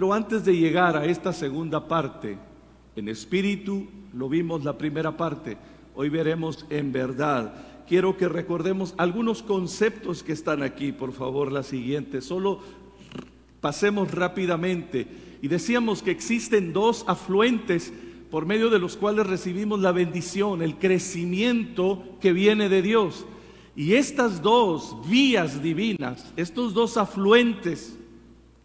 [0.00, 2.38] Pero antes de llegar a esta segunda parte,
[2.96, 5.58] en espíritu, lo vimos la primera parte,
[5.94, 7.52] hoy veremos en verdad.
[7.86, 12.22] Quiero que recordemos algunos conceptos que están aquí, por favor, la siguiente.
[12.22, 12.60] Solo
[13.60, 15.06] pasemos rápidamente.
[15.42, 17.92] Y decíamos que existen dos afluentes
[18.30, 23.26] por medio de los cuales recibimos la bendición, el crecimiento que viene de Dios.
[23.76, 27.99] Y estas dos vías divinas, estos dos afluentes,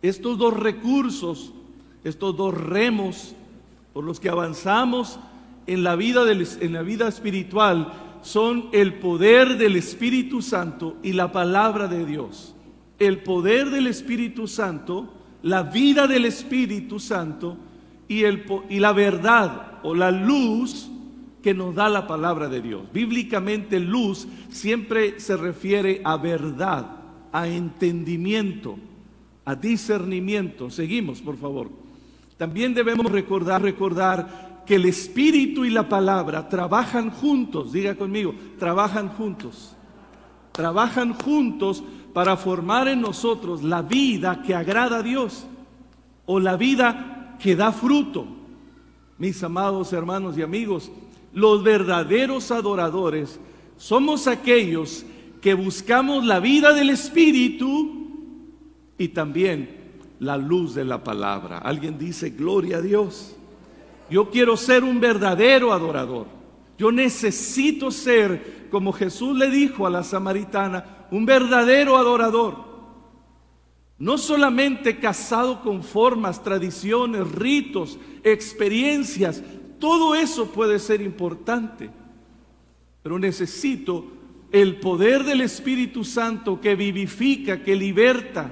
[0.07, 1.53] estos dos recursos,
[2.03, 3.35] estos dos remos
[3.93, 5.20] por los que avanzamos
[5.67, 11.31] en la vida, en la vida espiritual, son el poder del Espíritu Santo y la
[11.31, 12.55] palabra de Dios.
[12.97, 15.13] El poder del Espíritu Santo,
[15.44, 17.58] la vida del Espíritu Santo
[18.08, 20.89] y, el, y la verdad o la luz
[21.44, 22.81] que nos da la palabra de Dios.
[22.91, 26.88] Bíblicamente luz siempre se refiere a verdad,
[27.31, 28.80] a entendimiento,
[29.45, 30.70] a discernimiento.
[30.70, 31.70] Seguimos, por favor.
[32.38, 37.72] También debemos recordar, recordar que el Espíritu y la palabra trabajan juntos.
[37.72, 39.75] Diga conmigo, trabajan juntos.
[40.52, 45.45] Trabajan juntos para formar en nosotros la vida que agrada a Dios
[46.25, 48.25] o la vida que da fruto.
[49.17, 50.91] Mis amados hermanos y amigos,
[51.34, 53.39] los verdaderos adoradores
[53.78, 55.06] somos aquellos
[55.41, 58.05] que buscamos la vida del Espíritu
[58.97, 59.85] y también
[60.19, 61.59] la luz de la palabra.
[61.59, 63.35] Alguien dice, gloria a Dios.
[64.09, 66.27] Yo quiero ser un verdadero adorador.
[66.77, 72.66] Yo necesito ser, como Jesús le dijo a la samaritana, un verdadero adorador.
[73.97, 79.41] No solamente casado con formas, tradiciones, ritos, experiencias,
[79.79, 81.89] todo eso puede ser importante,
[83.01, 84.05] pero necesito
[84.51, 88.51] el poder del Espíritu Santo que vivifica, que liberta,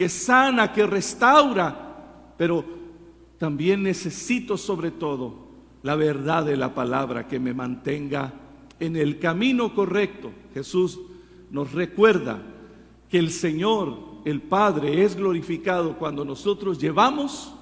[0.00, 2.64] que sana, que restaura, pero
[3.36, 5.34] también necesito sobre todo
[5.82, 8.32] la verdad de la palabra que me mantenga
[8.78, 10.30] en el camino correcto.
[10.54, 10.98] Jesús
[11.50, 12.40] nos recuerda
[13.10, 17.52] que el Señor, el Padre, es glorificado cuando nosotros llevamos,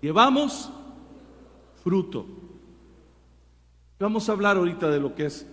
[0.00, 0.70] llevamos
[1.82, 2.26] fruto.
[3.98, 5.48] Vamos a hablar ahorita de lo que es,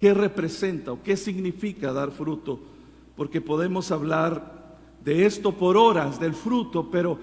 [0.00, 2.74] qué representa o qué significa dar fruto,
[3.16, 7.18] porque podemos hablar de esto por horas, del fruto, pero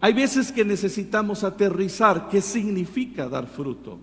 [0.00, 3.98] hay veces que necesitamos aterrizar qué significa dar fruto.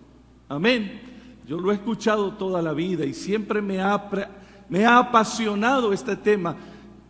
[0.49, 1.01] Amén.
[1.47, 4.09] Yo lo he escuchado toda la vida y siempre me ha,
[4.67, 6.55] me ha apasionado este tema,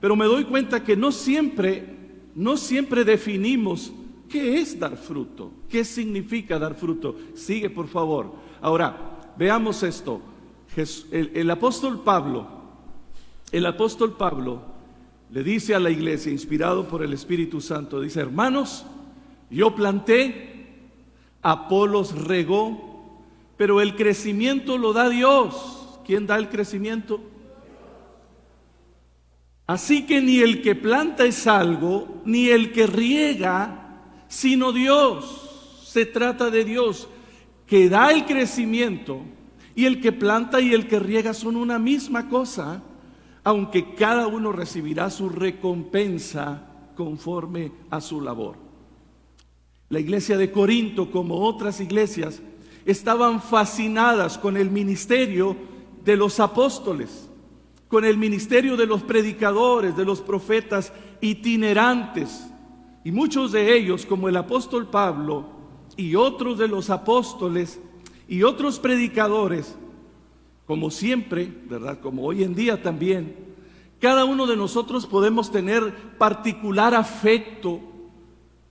[0.01, 1.95] pero me doy cuenta que no siempre,
[2.35, 3.93] no siempre definimos
[4.29, 5.51] ¿Qué es dar fruto?
[5.69, 7.15] ¿Qué significa dar fruto?
[7.35, 8.33] Sigue, por favor.
[8.61, 10.21] Ahora, veamos esto.
[11.11, 12.45] El, apóstol Pablo,
[13.57, 14.61] el apóstol Pablo
[15.31, 18.85] le dice a la iglesia, inspirado por el Espíritu Santo, dice, hermanos,
[19.49, 20.51] yo planté,
[21.41, 23.21] Apolos regó,
[23.55, 25.99] pero el crecimiento lo da Dios.
[26.05, 27.21] ¿Quién da el crecimiento?
[29.67, 33.81] Así que ni el que planta es algo, ni el que riega
[34.27, 35.81] sino Dios.
[35.85, 37.07] Se trata de Dios
[37.67, 39.21] que da el crecimiento
[39.75, 42.81] y el que planta y el que riega son una misma cosa,
[43.45, 48.57] aunque cada uno recibirá su recompensa conforme a su labor.
[49.89, 52.41] La iglesia de Corinto, como otras iglesias,
[52.85, 55.55] estaban fascinadas con el ministerio
[56.03, 57.29] de los apóstoles,
[57.87, 60.91] con el ministerio de los predicadores, de los profetas
[61.21, 62.47] itinerantes,
[63.03, 65.45] y muchos de ellos, como el apóstol Pablo
[65.95, 67.79] y otros de los apóstoles
[68.27, 69.77] y otros predicadores,
[70.65, 71.99] como siempre, ¿verdad?
[71.99, 73.35] Como hoy en día también,
[73.99, 77.79] cada uno de nosotros podemos tener particular afecto,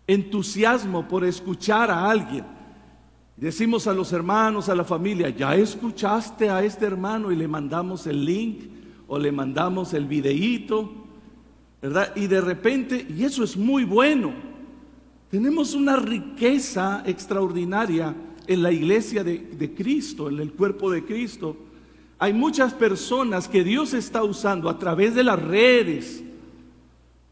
[0.06, 2.44] entusiasmo por escuchar a alguien.
[3.36, 8.06] Decimos a los hermanos, a la familia, ya escuchaste a este hermano y le mandamos
[8.06, 8.64] el link
[9.08, 11.04] o le mandamos el videíto
[12.16, 14.32] y de repente, y eso es muy bueno,
[15.30, 18.14] tenemos una riqueza extraordinaria
[18.46, 21.56] en la iglesia de, Cristo, en el cuerpo de Cristo.
[22.18, 26.22] Hay muchas personas que Dios está usando a través de las redes,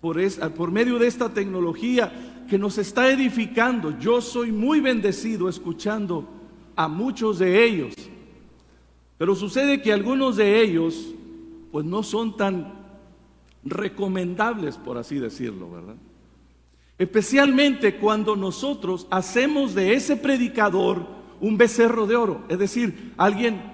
[0.01, 3.99] por, medio de esta tecnología, que nos está edificando.
[3.99, 6.29] Yo soy muy bendecido escuchando
[6.75, 7.95] a muchos de ellos.
[9.17, 11.15] Pero sucede que algunos de ellos,
[11.71, 12.73] pues no son tan
[13.65, 15.95] recomendables, por así decirlo, ¿verdad?
[16.99, 21.07] Especialmente cuando nosotros hacemos de ese predicador
[21.41, 23.72] un becerro de oro, es decir, alguien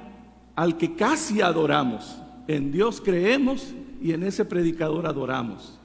[0.58, 2.19] al que casi adoramos.
[2.49, 3.72] En Dios creemos
[4.02, 5.78] y en ese predicador adoramos.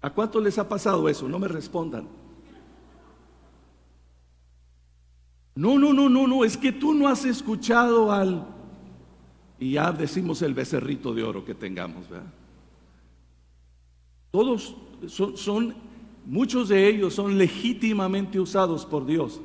[0.00, 1.28] ¿A cuánto les ha pasado eso?
[1.28, 2.08] No me respondan.
[5.54, 8.46] No, no, no, no, no, es que tú no has escuchado al...
[9.58, 12.32] Y ya decimos el becerrito de oro que tengamos, ¿verdad?
[14.30, 14.74] Todos
[15.36, 15.74] son,
[16.24, 19.38] muchos de ellos son legítimamente usados por Dios.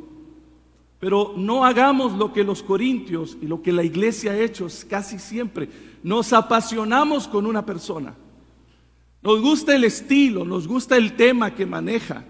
[1.00, 5.18] Pero no hagamos lo que los corintios y lo que la iglesia ha hecho casi
[5.18, 5.70] siempre.
[6.04, 8.16] Nos apasionamos con una persona.
[9.22, 12.26] Nos gusta el estilo, nos gusta el tema que maneja.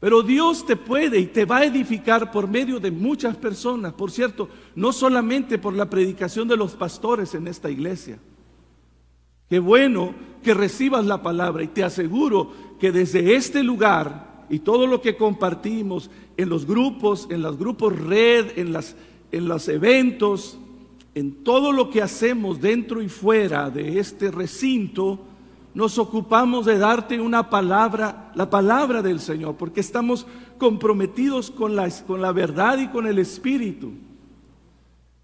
[0.00, 3.92] Pero Dios te puede y te va a edificar por medio de muchas personas.
[3.92, 8.18] Por cierto, no solamente por la predicación de los pastores en esta iglesia.
[9.48, 10.14] Qué bueno
[10.44, 15.16] que recibas la palabra y te aseguro que desde este lugar y todo lo que
[15.16, 18.96] compartimos en los grupos, en los grupos red, en, las,
[19.32, 20.58] en los eventos,
[21.14, 25.18] en todo lo que hacemos dentro y fuera de este recinto,
[25.74, 30.26] nos ocupamos de darte una palabra, la palabra del Señor, porque estamos
[30.58, 33.92] comprometidos con la, con la verdad y con el Espíritu.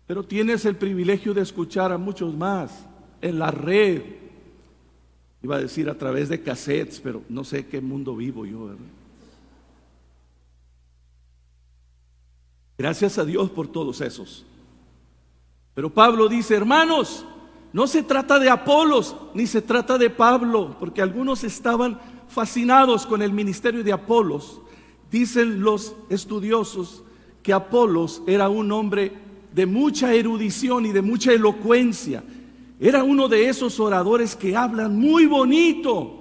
[0.07, 2.87] Pero tienes el privilegio de escuchar a muchos más
[3.23, 4.03] en la red.
[5.43, 8.85] Iba a decir a través de cassettes, pero no sé qué mundo vivo yo, ¿verdad?
[12.77, 14.45] Gracias a Dios por todos esos.
[15.75, 17.25] Pero Pablo dice, hermanos,
[17.73, 21.99] no se trata de Apolos, ni se trata de Pablo, porque algunos estaban
[22.29, 24.61] fascinados con el ministerio de Apolos.
[25.11, 27.03] Dicen los estudiosos
[27.43, 29.13] que Apolos era un hombre
[29.53, 32.25] de mucha erudición y de mucha elocuencia.
[32.81, 36.21] Era uno de esos oradores que hablan muy bonito.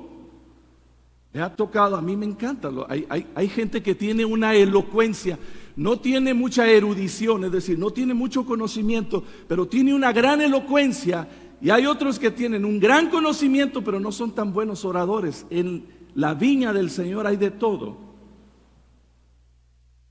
[1.32, 2.72] Me ha tocado, a mí me encanta.
[2.90, 5.40] Hay, hay gente que tiene una elocuencia
[5.76, 11.28] no tiene mucha erudición, es decir, no tiene mucho conocimiento, pero tiene una gran elocuencia
[11.62, 15.46] y hay otros que tienen un gran conocimiento, pero no son tan buenos oradores.
[15.50, 17.98] En la viña del Señor hay de todo.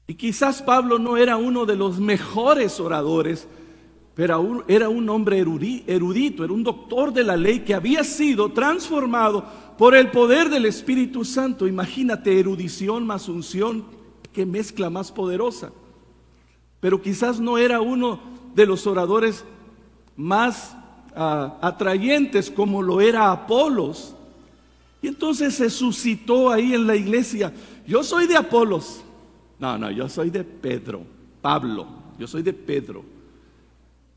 [0.06, 3.46] Y quizás Pablo no era uno de los mejores oradores,
[4.14, 9.44] pero era un hombre erudito, era un doctor de la ley que había sido transformado
[9.78, 11.66] por el poder del Espíritu Santo.
[11.66, 13.84] Imagínate erudición más unción,
[14.32, 15.72] qué mezcla más poderosa.
[16.80, 18.20] Pero quizás no era uno
[18.54, 19.44] de los oradores
[20.16, 20.76] más
[21.14, 24.14] atrayentes como lo era Apolos.
[25.00, 27.52] Y entonces se suscitó ahí en la iglesia,
[27.86, 29.02] yo soy de Apolos.
[29.58, 31.02] No, no, yo soy de Pedro,
[31.40, 31.86] Pablo,
[32.18, 33.04] yo soy de Pedro.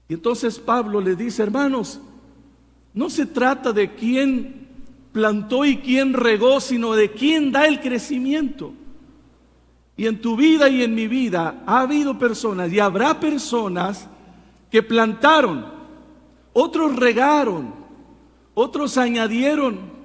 [0.07, 1.99] Y entonces Pablo le dice, hermanos,
[2.93, 4.67] no se trata de quién
[5.11, 8.73] plantó y quién regó, sino de quién da el crecimiento.
[9.97, 14.09] Y en tu vida y en mi vida ha habido personas y habrá personas
[14.69, 15.65] que plantaron,
[16.53, 17.73] otros regaron,
[18.53, 19.95] otros añadieron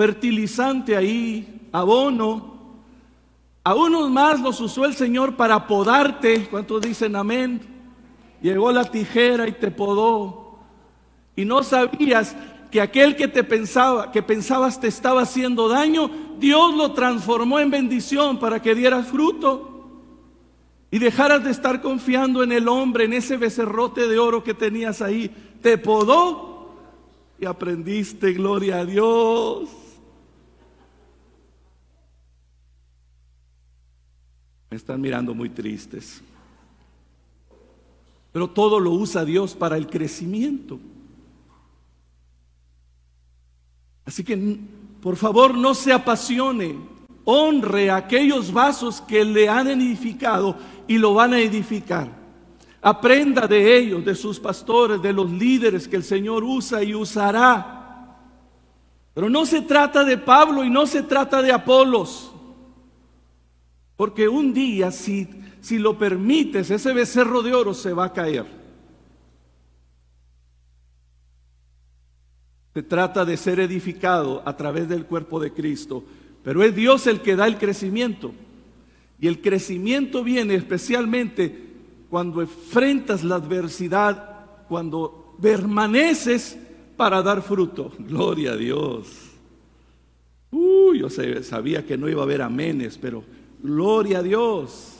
[0.00, 2.54] fertilizante ahí, abono.
[3.62, 6.46] A unos más los usó el Señor para podarte.
[6.46, 7.60] ¿Cuántos dicen amén?
[8.40, 10.58] Llegó la tijera y te podó.
[11.36, 12.34] Y no sabías
[12.70, 17.70] que aquel que te pensaba, que pensabas te estaba haciendo daño, Dios lo transformó en
[17.70, 19.66] bendición para que dieras fruto.
[20.90, 25.02] Y dejaras de estar confiando en el hombre, en ese becerrote de oro que tenías
[25.02, 25.30] ahí.
[25.62, 26.74] Te podó
[27.38, 29.68] y aprendiste, gloria a Dios.
[34.70, 36.22] Me están mirando muy tristes.
[38.32, 40.78] Pero todo lo usa Dios para el crecimiento.
[44.10, 44.58] Así que,
[45.00, 46.76] por favor, no se apasione.
[47.24, 50.56] Honre aquellos vasos que le han edificado
[50.88, 52.08] y lo van a edificar.
[52.82, 58.18] Aprenda de ellos, de sus pastores, de los líderes que el Señor usa y usará.
[59.14, 62.32] Pero no se trata de Pablo y no se trata de Apolos.
[63.94, 65.28] Porque un día, si,
[65.60, 68.59] si lo permites, ese becerro de oro se va a caer.
[72.74, 76.04] Se trata de ser edificado a través del cuerpo de Cristo.
[76.44, 78.32] Pero es Dios el que da el crecimiento.
[79.20, 81.70] Y el crecimiento viene especialmente
[82.08, 86.56] cuando enfrentas la adversidad, cuando permaneces
[86.96, 87.92] para dar fruto.
[87.98, 89.30] Gloria a Dios.
[90.50, 93.22] Uy, yo sabía que no iba a haber amenes, pero
[93.62, 94.96] gloria a Dios.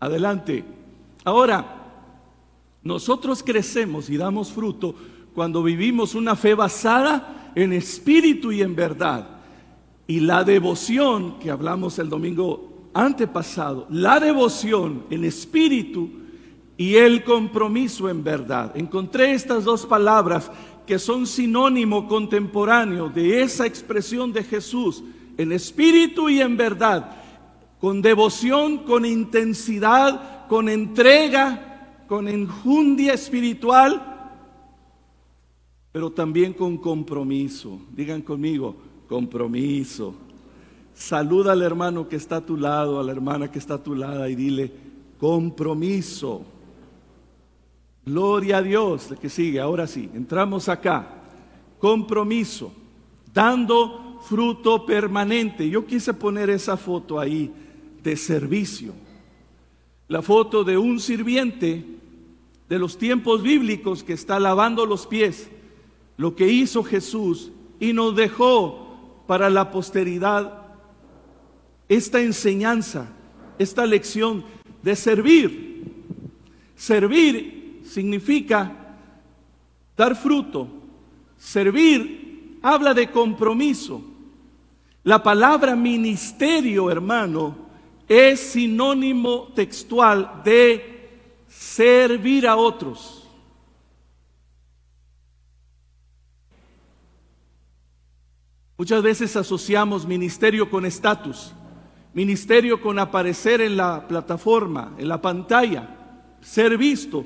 [0.00, 0.64] Adelante.
[1.22, 1.82] Ahora,
[2.82, 4.94] nosotros crecemos y damos fruto
[5.34, 9.28] cuando vivimos una fe basada en espíritu y en verdad.
[10.06, 16.08] Y la devoción que hablamos el domingo antepasado, la devoción en espíritu
[16.76, 18.72] y el compromiso en verdad.
[18.76, 20.50] Encontré estas dos palabras
[20.86, 25.02] que son sinónimo contemporáneo de esa expresión de Jesús
[25.36, 27.16] en espíritu y en verdad,
[27.80, 34.13] con devoción, con intensidad, con entrega, con enjundia espiritual,
[35.94, 37.78] pero también con compromiso.
[37.92, 38.74] Digan conmigo,
[39.08, 40.12] compromiso.
[40.92, 43.94] Saluda al hermano que está a tu lado, a la hermana que está a tu
[43.94, 44.72] lado y dile,
[45.20, 46.44] compromiso.
[48.04, 51.06] Gloria a Dios, que sigue, ahora sí, entramos acá.
[51.78, 52.72] Compromiso,
[53.32, 55.70] dando fruto permanente.
[55.70, 57.52] Yo quise poner esa foto ahí
[58.02, 58.94] de servicio.
[60.08, 61.84] La foto de un sirviente
[62.68, 65.52] de los tiempos bíblicos que está lavando los pies,
[66.16, 70.62] lo que hizo Jesús y nos dejó para la posteridad
[71.88, 73.08] esta enseñanza,
[73.58, 74.44] esta lección
[74.82, 75.84] de servir.
[76.76, 78.72] Servir significa
[79.96, 80.68] dar fruto.
[81.36, 84.02] Servir habla de compromiso.
[85.02, 87.54] La palabra ministerio, hermano,
[88.08, 91.08] es sinónimo textual de
[91.48, 93.23] servir a otros.
[98.76, 101.52] Muchas veces asociamos ministerio con estatus,
[102.12, 105.88] ministerio con aparecer en la plataforma, en la pantalla,
[106.40, 107.24] ser visto.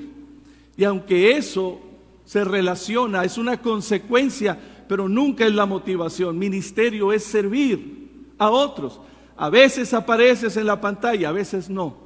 [0.77, 1.81] Y aunque eso
[2.23, 6.37] se relaciona, es una consecuencia, pero nunca es la motivación.
[6.37, 9.01] Ministerio es servir a otros.
[9.35, 11.97] A veces apareces en la pantalla, a veces no.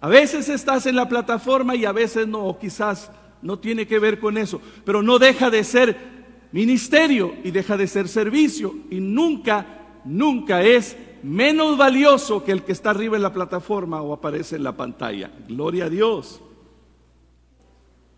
[0.00, 3.98] A veces estás en la plataforma y a veces no, o quizás no tiene que
[3.98, 6.15] ver con eso, pero no deja de ser
[6.52, 12.72] ministerio y deja de ser servicio y nunca, nunca es menos valioso que el que
[12.72, 15.30] está arriba en la plataforma o aparece en la pantalla.
[15.48, 16.40] Gloria a Dios.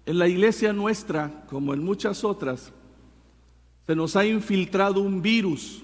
[0.04, 2.73] En la iglesia nuestra, como en muchas otras,
[3.87, 5.82] se nos ha infiltrado un virus,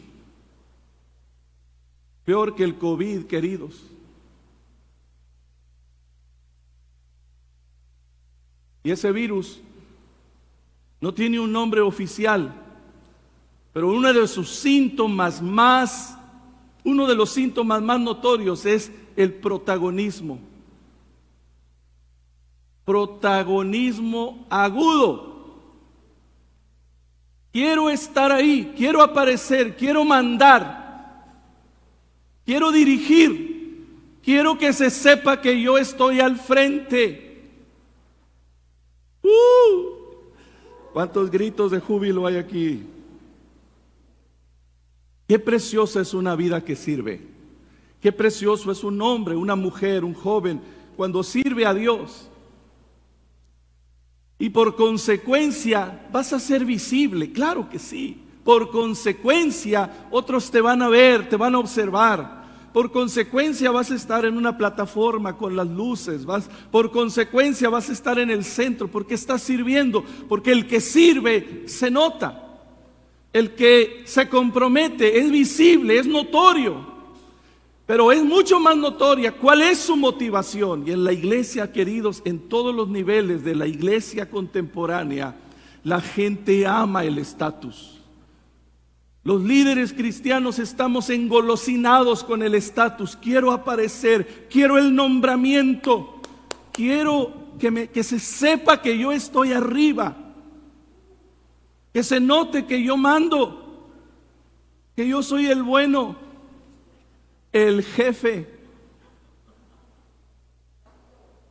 [2.24, 3.82] peor que el COVID, queridos.
[8.82, 9.62] Y ese virus
[11.04, 12.50] no tiene un nombre oficial,
[13.74, 16.16] pero uno de sus síntomas más,
[16.82, 20.38] uno de los síntomas más notorios es el protagonismo
[22.86, 25.34] protagonismo agudo.
[27.52, 31.22] Quiero estar ahí, quiero aparecer, quiero mandar,
[32.46, 33.88] quiero dirigir,
[34.22, 37.50] quiero que se sepa que yo estoy al frente.
[39.22, 39.93] ¡Uh!
[40.94, 42.84] ¿Cuántos gritos de júbilo hay aquí?
[45.26, 47.20] Qué preciosa es una vida que sirve.
[48.00, 50.60] Qué precioso es un hombre, una mujer, un joven,
[50.96, 52.30] cuando sirve a Dios.
[54.38, 58.22] Y por consecuencia vas a ser visible, claro que sí.
[58.44, 62.43] Por consecuencia otros te van a ver, te van a observar.
[62.74, 67.88] Por consecuencia vas a estar en una plataforma con las luces, vas, por consecuencia vas
[67.88, 72.40] a estar en el centro porque estás sirviendo, porque el que sirve se nota.
[73.32, 76.84] El que se compromete es visible, es notorio.
[77.86, 80.82] Pero es mucho más notoria cuál es su motivación.
[80.84, 85.36] Y en la iglesia, queridos, en todos los niveles de la iglesia contemporánea,
[85.84, 88.00] la gente ama el estatus.
[89.24, 93.16] Los líderes cristianos estamos engolosinados con el estatus.
[93.16, 96.20] Quiero aparecer, quiero el nombramiento,
[96.72, 100.14] quiero que, me, se sepa que yo estoy arriba,
[101.92, 103.90] que se note que yo mando,
[104.94, 106.24] que yo soy el bueno
[107.54, 108.46] el jefe.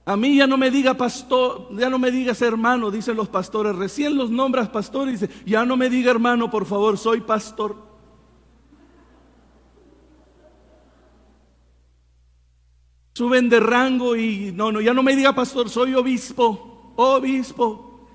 [0.05, 3.75] A mí ya no me diga pastor, ya no me digas hermano, dicen los pastores.
[3.75, 7.77] Recién los nombras pastores y dice, ya no me diga hermano, por favor, soy pastor.
[13.13, 18.07] Suben de rango y no, no, ya no me diga pastor, soy obispo, obispo.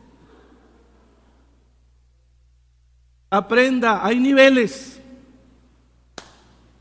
[3.31, 5.01] Aprenda, hay niveles.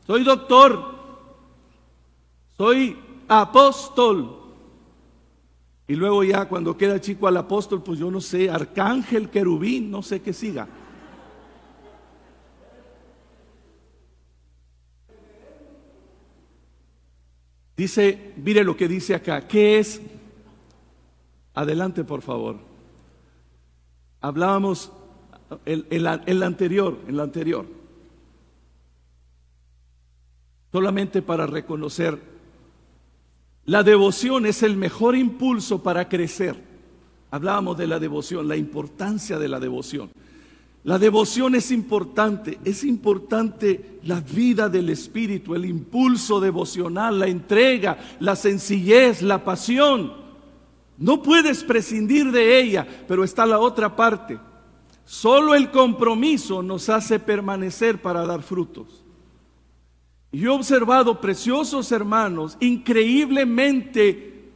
[0.06, 0.96] Soy doctor,
[2.58, 2.98] soy
[3.28, 4.37] apóstol.
[5.88, 10.02] Y luego ya cuando queda chico al apóstol, pues yo no sé, arcángel, querubín, no
[10.02, 10.68] sé qué siga.
[17.74, 20.02] Dice, mire lo que dice acá, ¿qué es?
[21.54, 22.58] Adelante, por favor.
[24.20, 24.92] Hablábamos
[25.64, 27.64] en, el anterior, en la anterior.
[30.70, 32.20] Solamente para reconocer
[33.68, 36.56] la devoción es el mejor impulso para crecer.
[37.30, 40.10] Hablábamos de la devoción, la importancia de la devoción.
[40.84, 47.98] La devoción es importante, es importante la vida del Espíritu, el impulso devocional, la entrega,
[48.20, 50.14] la sencillez, la pasión.
[50.96, 54.38] No puedes prescindir de ella, pero está la otra parte.
[55.04, 59.04] Solo el compromiso nos hace permanecer para dar frutos.
[60.30, 64.50] Yo he observado preciosos hermanos, increíblemente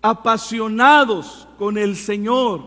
[0.00, 2.62] apasionados con el Señor,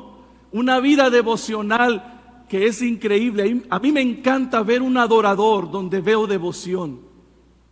[0.52, 3.64] una vida devocional que es increíble.
[3.70, 7.08] A mí me encanta ver un adorador donde veo devoción.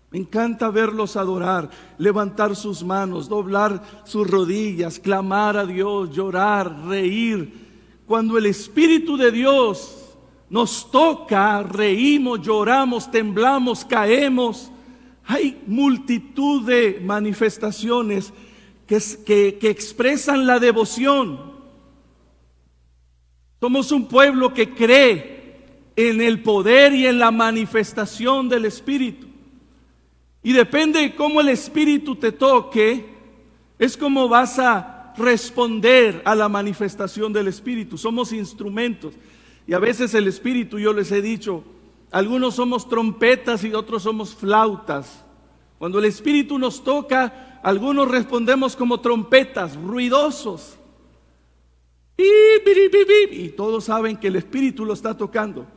[0.09, 7.67] Me encanta verlos adorar, levantar sus manos, doblar sus rodillas, clamar a Dios, llorar, reír.
[8.05, 10.15] Cuando el Espíritu de Dios
[10.49, 14.71] nos toca, reímos, lloramos, temblamos, caemos.
[15.27, 18.31] Hay multitud de manifestaciones
[18.87, 21.51] que, que, expresan la devoción.
[23.59, 25.57] Somos un pueblo que cree
[25.97, 29.27] en el poder y en la manifestación del Espíritu.
[30.41, 33.05] Y depende de cómo el Espíritu te toque,
[33.77, 37.97] es como vas a responder a la manifestación del Espíritu.
[37.97, 39.13] Somos instrumentos.
[39.67, 41.65] Y a veces el Espíritu, yo les he dicho,
[42.11, 45.25] algunos somos trompetas y otros somos flautas.
[45.77, 50.77] Cuando el Espíritu nos toca, algunos respondemos como trompetas, ruidosos.
[52.17, 55.67] Y todos saben que el Espíritu lo está tocando.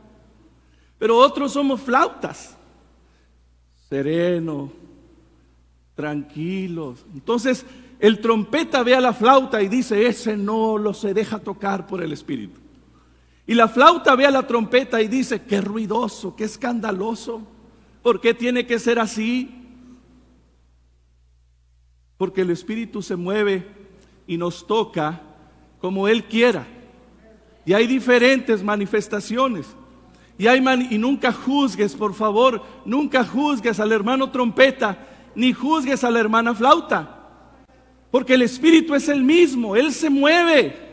[0.97, 2.57] Pero otros somos flautas.
[3.89, 4.71] Sereno,
[5.95, 7.05] tranquilos.
[7.13, 7.65] Entonces
[7.99, 12.01] el trompeta ve a la flauta y dice, ese no lo se deja tocar por
[12.01, 12.59] el Espíritu.
[13.51, 17.45] Y la flauta ve a la trompeta y dice, qué ruidoso, qué escandaloso.
[18.01, 19.51] ¿Por qué tiene que ser así?
[22.15, 23.67] Porque el Espíritu se mueve
[24.25, 25.21] y nos toca
[25.81, 26.65] como Él quiera.
[27.65, 29.67] Y hay diferentes manifestaciones.
[30.37, 36.09] Y, hay y nunca juzgues, por favor, nunca juzgues al hermano trompeta, ni juzgues a
[36.09, 37.19] la hermana flauta.
[38.11, 40.90] Porque el Espíritu es el mismo, Él se mueve.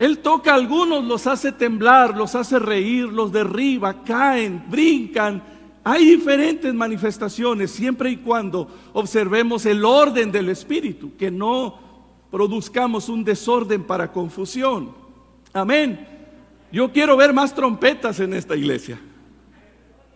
[0.00, 5.42] Él toca a algunos, los hace temblar, los hace reír, los derriba, caen, brincan.
[5.84, 11.78] Hay diferentes manifestaciones siempre y cuando observemos el orden del Espíritu, que no
[12.30, 14.94] produzcamos un desorden para confusión.
[15.52, 16.08] Amén.
[16.72, 18.98] Yo quiero ver más trompetas en esta iglesia.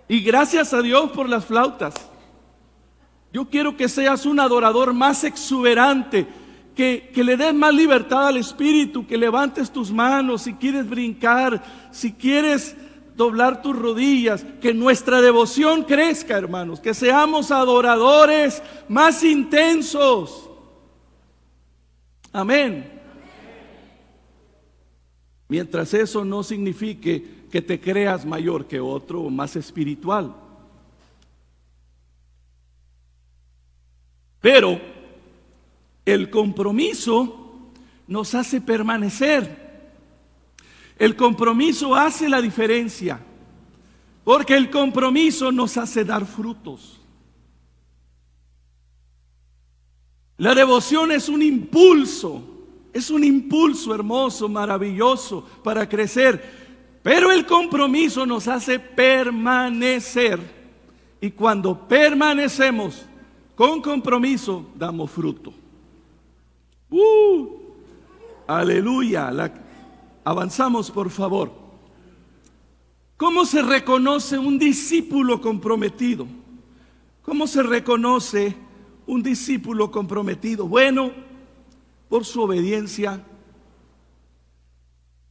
[0.08, 2.10] Y gracias a Dios por las flautas.
[3.34, 6.26] Yo quiero que seas un adorador más exuberante,
[6.74, 12.12] que, le des más libertad al Espíritu, que levantes tus manos si quieres brincar, si
[12.12, 12.76] quieres
[13.16, 20.50] doblar tus rodillas, que nuestra devoción crezca, hermanos, que seamos adoradores más intensos.
[22.32, 22.90] Amén.
[25.48, 30.34] Mientras eso no signifique que te creas mayor que otro o más espiritual.
[34.40, 34.93] Pero
[36.04, 37.70] el compromiso
[38.06, 39.64] nos hace permanecer.
[40.98, 43.20] El compromiso hace la diferencia.
[44.22, 47.00] Porque el compromiso nos hace dar frutos.
[50.36, 52.42] La devoción es un impulso,
[52.92, 56.64] es un impulso hermoso, maravilloso para crecer,
[57.02, 60.40] pero el compromiso nos hace permanecer.
[61.20, 63.06] Y cuando permanecemos
[63.54, 65.52] con compromiso, damos fruto.
[66.94, 67.48] ¡Uh!
[68.46, 69.32] Aleluya.
[70.22, 71.50] avanzamos, por favor.
[73.16, 76.26] ¿Cómo se reconoce un discípulo comprometido?
[77.22, 78.56] ¿Cómo se reconoce
[79.06, 80.66] un discípulo comprometido.
[80.66, 81.12] Bueno,
[82.08, 83.22] por su obediencia,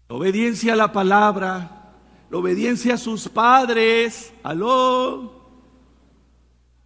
[0.08, 1.93] obediencia a la palabra,
[2.30, 4.34] la obediencia a sus padres.
[4.43, 5.32] Aló,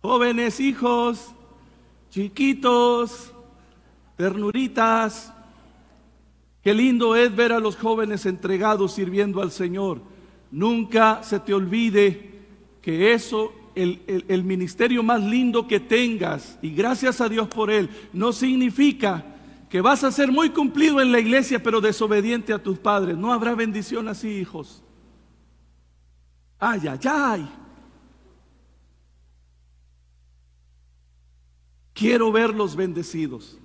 [0.01, 1.31] jóvenes hijos,
[2.09, 3.33] chiquitos,
[4.17, 5.33] ternuritas.
[6.61, 10.01] Qué lindo es ver a los jóvenes entregados sirviendo al Señor.
[10.51, 12.31] Nunca se te olvide
[12.81, 18.33] que eso el, ministerio más lindo que tengas, y gracias a Dios por él, no
[18.33, 19.23] significa
[19.69, 23.15] que vas a ser muy cumplido en la iglesia, pero desobediente a tus padres.
[23.15, 24.81] No habrá bendición así, hijos.
[26.57, 27.49] Ay, ay, ay.
[31.93, 33.59] Quiero verlos bendecidos.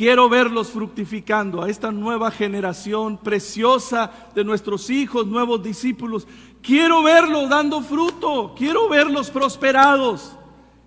[0.00, 6.26] Quiero verlos fructificando a esta nueva generación preciosa de nuestros hijos, nuevos discípulos.
[6.62, 8.54] Quiero verlos dando fruto.
[8.56, 10.38] Quiero verlos prosperados.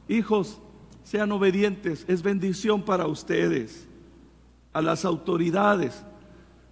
[0.08, 0.58] Hijos,
[1.04, 2.06] sean obedientes.
[2.08, 3.88] Es bendición para ustedes.
[4.74, 6.04] A las autoridades.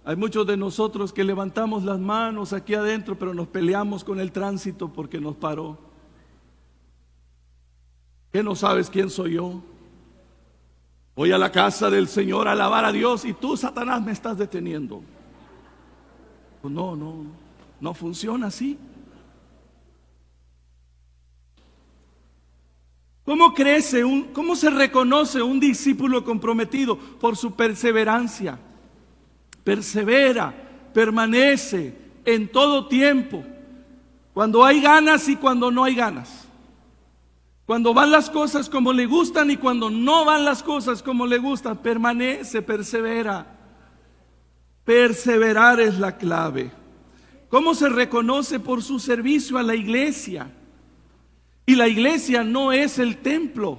[0.04, 4.32] Hay muchos de nosotros que levantamos las manos aquí adentro, pero nos peleamos con el
[4.32, 5.78] tránsito porque nos paró.
[8.32, 9.62] ¿Qué no sabes quién soy yo?
[11.14, 14.38] Voy a la casa del Señor a alabar a Dios y tú, Satanás, me estás
[14.38, 15.02] deteniendo.
[16.62, 17.26] No, no,
[17.80, 18.78] no funciona así.
[23.24, 26.98] ¿Cómo crece un, cómo se reconoce un discípulo comprometido?
[26.98, 28.58] Por su perseverancia.
[29.62, 30.52] Persevera,
[30.92, 33.44] permanece en todo tiempo.
[34.32, 36.41] Cuando hay ganas y cuando no hay ganas.
[37.66, 41.38] Cuando van las cosas como le gustan y cuando no van las cosas como le
[41.38, 43.58] gustan, permanece, persevera.
[44.84, 46.72] Perseverar es la clave.
[47.48, 50.50] ¿Cómo se reconoce por su servicio a la iglesia?
[51.64, 53.78] Y la iglesia no es el templo.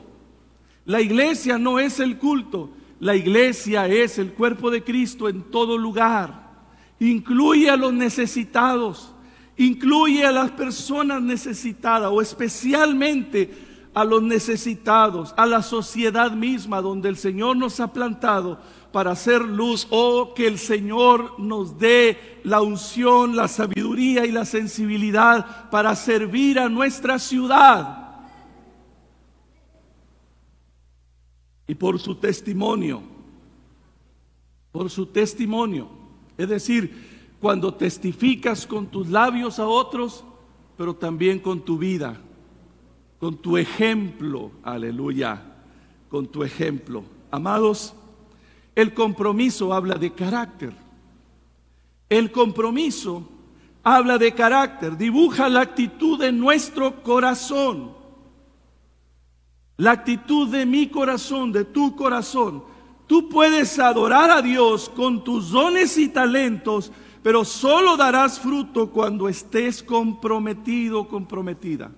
[0.86, 2.70] La iglesia no es el culto.
[3.00, 6.52] La iglesia es el cuerpo de Cristo en todo lugar.
[7.00, 9.14] Incluye a los necesitados.
[9.58, 17.10] Incluye a las personas necesitadas o especialmente a los necesitados, a la sociedad misma donde
[17.10, 18.60] el Señor nos ha plantado
[18.92, 19.88] para hacer luz.
[19.92, 26.60] Oh, que el Señor nos dé la unción, la sabiduría y la sensibilidad para servir
[26.60, 28.00] a nuestra ciudad.
[31.68, 33.02] Y por su testimonio,
[34.72, 35.88] por su testimonio.
[36.36, 40.24] Es decir, cuando testificas con tus labios a otros,
[40.78, 42.20] pero también con tu vida
[43.24, 45.42] con tu ejemplo, aleluya,
[46.10, 47.06] con tu ejemplo.
[47.32, 47.94] Amados,
[48.76, 50.74] el compromiso habla de carácter.
[52.10, 53.26] El compromiso
[53.82, 57.94] habla de carácter, dibuja la actitud de nuestro corazón.
[59.78, 62.66] La actitud de mi corazón, de tu corazón.
[63.08, 69.30] Tú puedes adorar a Dios con tus dones y talentos, pero solo darás fruto cuando
[69.30, 71.90] estés comprometido, comprometida.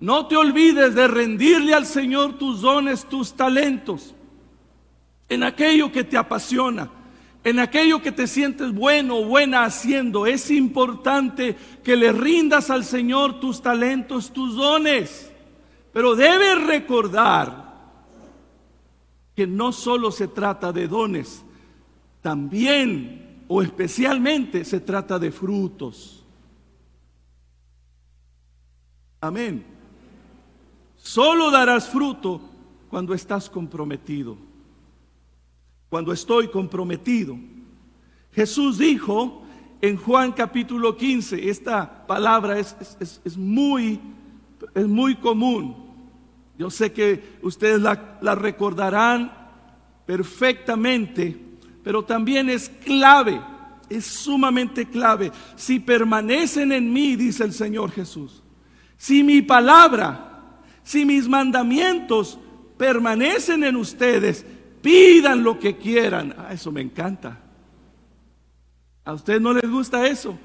[0.00, 4.14] No te olvides de rendirle al Señor tus dones, tus talentos,
[5.28, 6.90] en aquello que te apasiona,
[7.44, 10.24] en aquello que te sientes bueno o buena haciendo.
[10.24, 15.30] Es importante que le rindas al Señor tus talentos, tus dones.
[15.92, 17.70] Pero debes recordar
[19.36, 21.44] que no solo se trata de dones,
[22.22, 26.24] también o especialmente se trata de frutos.
[29.20, 29.79] Amén.
[31.02, 32.40] Solo darás fruto
[32.88, 34.36] cuando estás comprometido.
[35.88, 37.36] Cuando estoy comprometido.
[38.32, 39.42] Jesús dijo
[39.80, 43.98] en Juan capítulo 15, esta palabra es, muy,
[44.74, 45.74] es muy común.
[46.58, 49.32] Yo sé que ustedes la, la recordarán
[50.04, 51.36] perfectamente,
[51.82, 53.40] pero también es clave,
[53.88, 55.32] es sumamente clave.
[55.56, 58.42] Si permanecen en mí, dice el Señor Jesús,
[58.98, 60.29] si mi palabra
[60.82, 62.38] si mis mandamientos
[62.76, 64.44] permanecen en ustedes,
[64.82, 66.34] pidan lo que quieran.
[66.36, 67.38] Ah, eso me encanta.
[69.04, 70.38] ¿A ustedes no les gusta eso?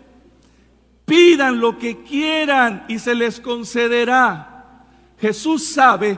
[1.06, 4.86] Pidan lo que quieran y se les concederá.
[5.20, 6.18] Jesús sabe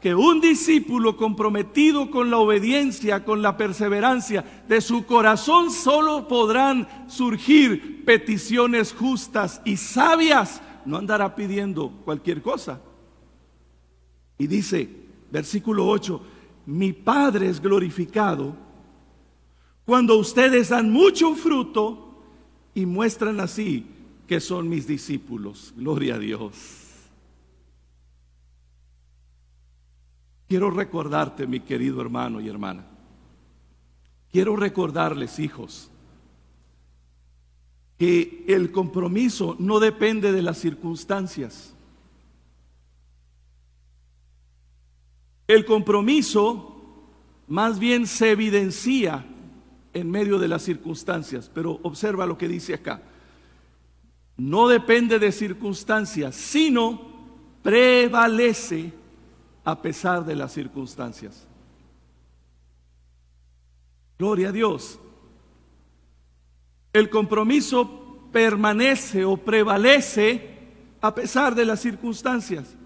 [0.00, 6.86] que un discípulo comprometido con la obediencia, con la perseverancia, de su corazón solo podrán
[7.08, 10.62] surgir peticiones justas y sabias.
[10.84, 12.80] No andará pidiendo cualquier cosa.
[14.38, 14.88] Y dice,
[15.30, 16.22] versículo 8,
[16.66, 18.54] mi Padre es glorificado
[19.84, 22.22] cuando ustedes dan mucho fruto
[22.74, 23.86] y muestran así
[24.26, 25.72] que son mis discípulos.
[25.76, 26.54] Gloria a Dios.
[30.46, 32.86] Quiero recordarte, mi querido hermano y hermana.
[34.30, 35.90] Quiero recordarles, hijos,
[37.98, 41.74] que el compromiso no depende de las circunstancias.
[45.48, 46.76] El compromiso
[47.48, 49.24] más bien se evidencia
[49.94, 53.00] en medio de las circunstancias, pero observa lo que dice acá.
[54.36, 57.00] No depende de circunstancias, sino
[57.62, 58.92] prevalece
[59.64, 61.46] a pesar de las circunstancias.
[64.18, 65.00] Gloria a Dios.
[66.92, 70.58] El compromiso permanece o prevalece
[71.00, 72.76] a pesar de las circunstancias.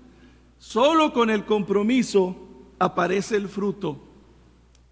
[0.58, 2.51] Solo con el compromiso
[2.82, 3.98] aparece el fruto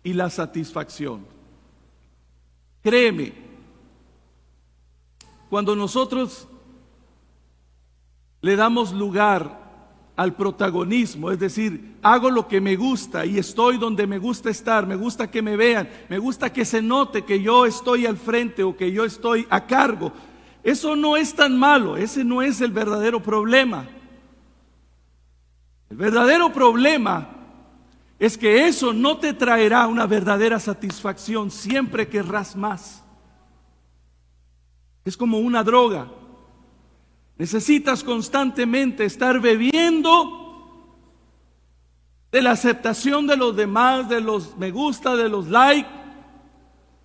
[0.02, 1.26] y la satisfacción.
[2.82, 3.32] Créeme,
[5.50, 6.46] cuando nosotros
[8.40, 9.58] le damos lugar
[10.16, 14.86] al protagonismo, es decir, hago lo que me gusta y estoy donde me gusta estar,
[14.86, 18.62] me gusta que me vean, me gusta que se note que yo estoy al frente
[18.62, 20.12] o que yo estoy a cargo.
[20.62, 23.88] Eso no es tan malo, ese no es el verdadero problema.
[25.90, 27.39] El verdadero problema
[28.20, 33.02] es que eso no te traerá una verdadera satisfacción, siempre querrás más.
[35.06, 36.06] Es como una droga.
[37.38, 40.36] Necesitas constantemente estar bebiendo
[42.30, 45.88] de la aceptación de los demás, de los me gusta, de los likes,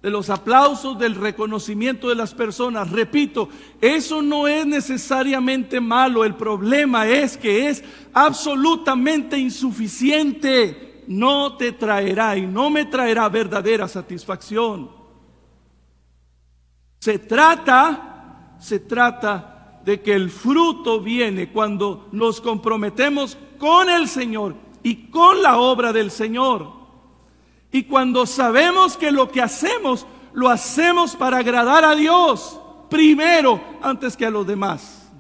[0.02, 2.92] de los aplausos, del reconocimiento de las personas.
[2.92, 3.48] Repito,
[3.80, 10.85] eso no es necesariamente malo, el problema es que es absolutamente insuficiente.
[11.08, 14.90] No te traerá y no me traerá verdadera satisfacción.
[17.00, 24.56] Se trata, se trata de que el fruto viene cuando nos comprometemos con el Señor
[24.82, 26.74] y con la obra del Señor.
[27.72, 34.18] Y cuando sabemos que lo que hacemos lo hacemos para agradar a Dios primero antes
[34.18, 35.12] que a los demás.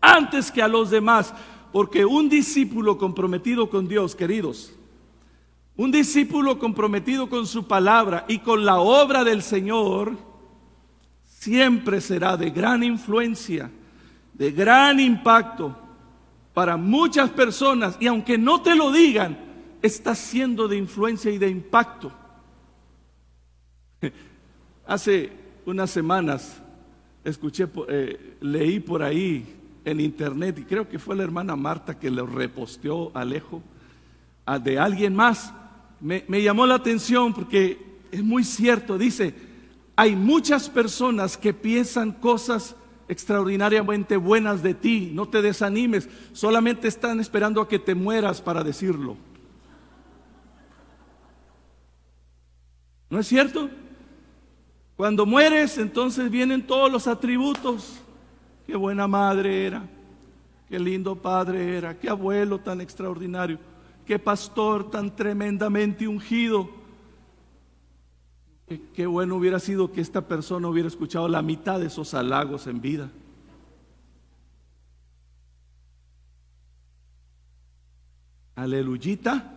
[0.00, 1.34] Antes que a los demás.
[1.72, 4.74] Porque un discípulo comprometido con Dios, queridos,
[5.76, 10.16] un discípulo comprometido con su palabra y con la obra del Señor,
[11.24, 13.70] siempre será de gran influencia,
[14.34, 15.76] de gran impacto
[16.52, 19.38] para muchas personas y aunque no te lo digan,
[19.80, 22.12] está siendo de influencia y de impacto.
[24.86, 25.30] Hace
[25.64, 26.60] unas semanas
[27.22, 32.10] escuché, eh, leí por ahí en internet y creo que fue la hermana Marta que
[32.10, 33.62] lo reposteó Alejo
[34.62, 35.52] de alguien más.
[36.00, 39.34] Me llamó la atención porque es muy cierto, dice,
[39.96, 42.76] hay muchas personas que piensan cosas
[43.08, 45.10] extraordinariamente buenas de ti.
[45.12, 49.16] No te desanimes, solamente están esperando a que te mueras para decirlo.
[53.10, 53.70] ¿No es cierto?
[54.96, 58.00] Cuando mueres, entonces vienen todos los atributos.
[58.68, 59.88] Qué buena madre era,
[60.68, 63.58] qué lindo padre era, qué abuelo tan extraordinario,
[64.04, 66.68] qué pastor tan tremendamente ungido.
[68.94, 72.82] Qué, bueno hubiera sido que esta persona hubiera escuchado la mitad de esos halagos en
[72.82, 73.10] vida.
[78.54, 79.50] Aleluyita.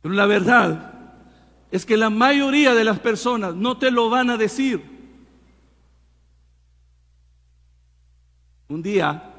[0.00, 0.99] Pero la verdad
[1.70, 4.82] es que la mayoría de las personas no te lo van a decir.
[8.68, 9.34] Un día,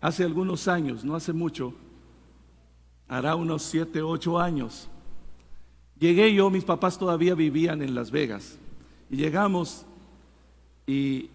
[0.00, 1.74] hace algunos años, no hace mucho,
[3.08, 4.88] hará unos siete, ocho años.
[5.98, 8.58] Llegué yo, mis papás todavía vivían en Las Vegas.
[9.10, 9.86] Y llegamos
[10.86, 11.30] y,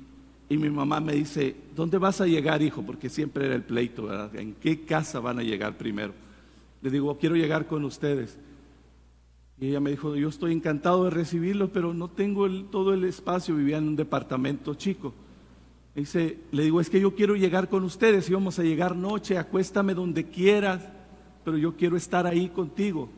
[0.50, 2.84] mi mamá me dice, ¿dónde vas a llegar, hijo?
[2.84, 4.36] Porque siempre era el pleito, ¿verdad?
[4.36, 6.14] ¿En qué casa van a llegar primero?
[6.82, 8.38] Le digo, quiero llegar con ustedes.
[9.62, 13.56] Y ella me dijo, yo estoy encantado de recibirlos, pero no tengo todo el espacio,
[13.56, 15.14] vivía en un departamento chico.
[15.96, 19.38] dice, le digo, es que yo quiero llegar con ustedes, y vamos a llegar noche,
[19.38, 20.82] acuéstame donde quieras
[21.44, 23.10] pero yo quiero estar ahí contigo.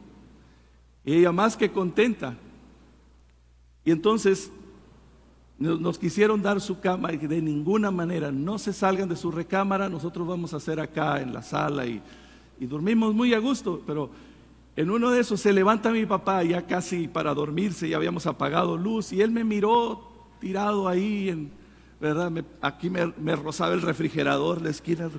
[1.06, 2.36] Y ella más que contenta.
[3.86, 4.52] Y entonces
[5.60, 9.88] nos quisieron dar su cama y de ninguna manera no se salgan de su recámara,
[9.88, 12.02] nosotros vamos a hacer acá en la sala y,
[12.60, 14.10] dormimos muy a gusto, pero
[14.76, 18.78] en uno de esos se levanta mi papá ya casi para dormirse, ya habíamos apagado
[18.78, 21.52] luz y él me miró tirado ahí, en,
[22.02, 22.32] ¿verdad?
[22.62, 25.10] aquí me, rozaba el refrigerador, la esquina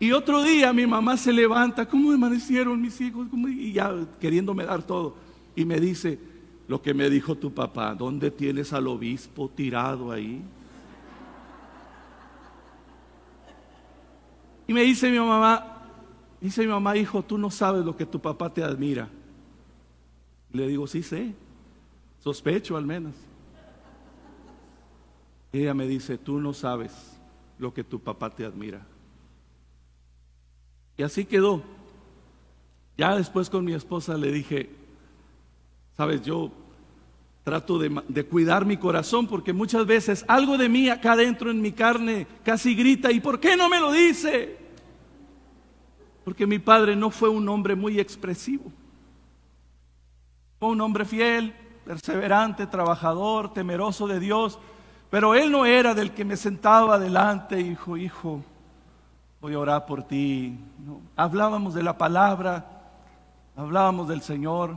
[0.00, 3.26] y otro día mi mamá se levanta, ¿cómo amanecieron mis hijos?
[3.48, 5.16] Y ya queriéndome dar todo.
[5.56, 6.18] Y me dice,
[6.68, 10.40] lo que me dijo tu papá, ¿dónde tienes al obispo tirado ahí?
[14.68, 15.67] Y me dice mi mamá,
[16.40, 19.08] dice mi mamá, hijo, tú no sabes lo que tu papá te admira.
[20.52, 21.34] Le digo, sí sé,
[22.20, 23.14] sospecho al menos.
[25.52, 27.18] ella me dice, tú no sabes
[27.58, 28.86] lo que tu papá te admira.
[30.96, 31.62] Y así quedó.
[32.96, 34.70] Ya después con mi esposa le dije,
[35.96, 36.50] sabes, yo
[37.44, 41.72] trato de, cuidar mi corazón porque muchas veces algo de mí acá adentro en mi
[41.72, 44.67] carne casi grita, ¿y por qué no me lo dice?
[46.28, 48.70] Porque mi padre no fue un hombre muy expresivo.
[50.58, 51.54] Fue un hombre fiel,
[51.86, 54.58] perseverante, trabajador, temeroso de Dios,
[55.08, 58.42] pero él no era del que me sentaba adelante, hijo, hijo,
[59.40, 60.58] voy a orar por ti.
[61.16, 62.90] Hablábamos de la palabra,
[63.56, 64.76] hablábamos del Señor.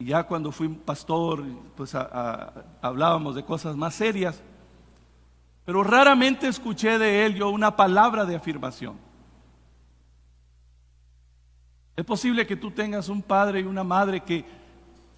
[0.00, 1.44] Y ya cuando fui pastor,
[1.76, 4.42] pues hablábamos de cosas más serias.
[5.64, 9.09] Pero raramente escuché de él yo una palabra de afirmación.
[12.00, 14.42] Es posible que tú tengas un padre y una madre que,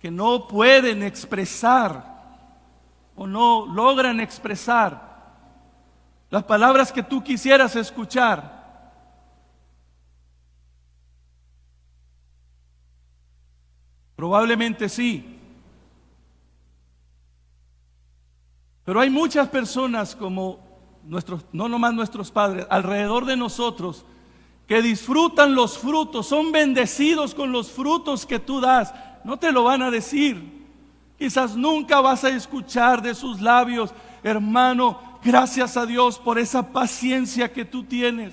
[0.00, 2.04] que no pueden expresar
[3.14, 5.22] o no logran expresar
[6.28, 8.90] las palabras que tú quisieras escuchar.
[14.16, 15.38] Probablemente sí.
[18.84, 20.58] Pero hay muchas personas como
[21.04, 24.04] nuestros, no nomás nuestros padres, alrededor de nosotros,
[24.66, 28.94] que disfrutan los frutos, son bendecidos con los frutos que tú das.
[29.24, 30.62] No te lo van a decir.
[31.18, 37.52] Quizás nunca vas a escuchar de sus labios, hermano, gracias a Dios por esa paciencia
[37.52, 38.32] que tú tienes.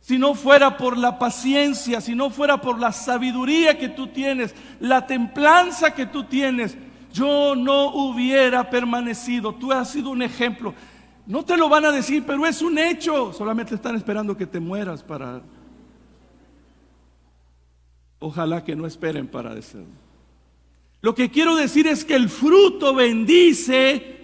[0.00, 4.54] Si no fuera por la paciencia, si no fuera por la sabiduría que tú tienes,
[4.80, 6.76] la templanza que tú tienes,
[7.12, 9.54] yo no hubiera permanecido.
[9.54, 10.74] Tú has sido un ejemplo.
[11.26, 13.32] No te lo van a decir, pero es un hecho.
[13.32, 15.42] Solamente están esperando que te mueras para...
[18.18, 19.86] Ojalá que no esperen para decirlo.
[21.00, 24.14] Lo que quiero decir es que el fruto bendice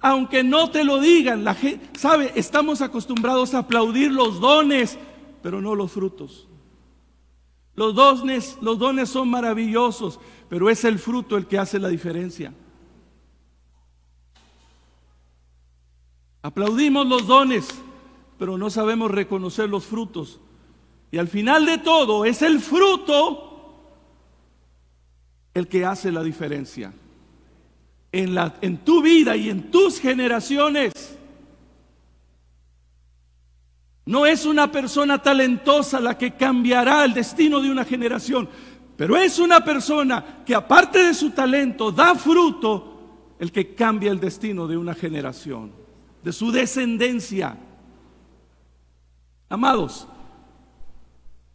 [0.00, 1.44] aunque no te lo digan.
[1.44, 4.98] La gente, sabe, estamos acostumbrados a aplaudir los dones,
[5.42, 6.46] pero no los frutos.
[7.74, 12.52] Los dones, los dones son maravillosos, pero es el fruto el que hace la diferencia.
[16.46, 17.66] Aplaudimos los dones,
[18.38, 20.38] pero no sabemos reconocer los frutos.
[21.10, 23.82] Y al final de todo es el fruto
[25.54, 26.92] el que hace la diferencia
[28.12, 30.92] en, la, en tu vida y en tus generaciones.
[34.04, 38.48] No es una persona talentosa la que cambiará el destino de una generación,
[38.96, 44.20] pero es una persona que aparte de su talento da fruto el que cambia el
[44.20, 45.85] destino de una generación,
[46.26, 47.56] de su descendencia.
[49.48, 50.08] Amados,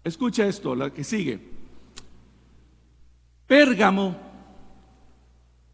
[0.01, 1.41] escucha esto, la que sigue.
[3.45, 4.15] Pérgamo,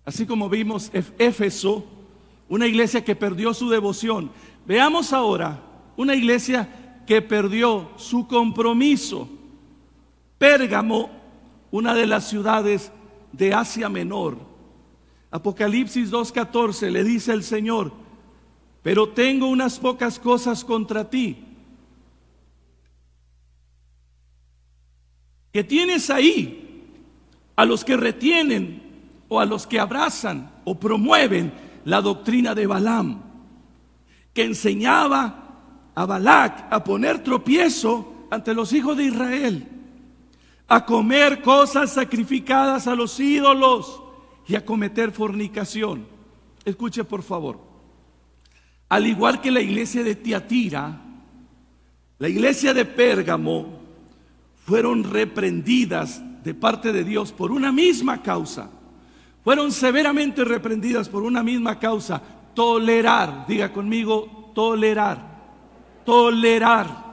[0.04, 1.86] así como vimos Éfeso,
[2.50, 4.32] una iglesia que perdió su devoción.
[4.66, 5.62] Veamos ahora
[5.96, 9.30] una iglesia que perdió su compromiso.
[10.40, 11.12] Pérgamo,
[11.70, 12.92] una de las ciudades
[13.32, 14.40] de Asia Menor.
[15.30, 18.07] Apocalipsis 2.14 le dice el Señor,
[18.88, 21.44] pero tengo unas pocas cosas contra ti.
[25.52, 26.90] Que tienes ahí
[27.58, 28.82] a los que retienen
[29.28, 31.52] o a los que abrazan o promueven
[31.84, 33.24] la doctrina de Balaam,
[34.34, 39.68] que enseñaba a Balac a poner tropiezo ante los hijos de Israel,
[40.66, 44.02] a comer cosas sacrificadas a los ídolos
[44.48, 46.08] y a cometer fornicación.
[46.64, 47.68] Escuche por favor.
[48.90, 51.02] Al igual que la iglesia de Tiatira,
[52.20, 53.80] la iglesia de Pérgamo
[54.66, 58.70] fueron reprendidas de parte de Dios por una misma causa.
[59.44, 62.22] Fueron severamente reprendidas por una misma causa.
[62.54, 65.38] Tolerar, diga conmigo, tolerar
[66.08, 67.04] tolerar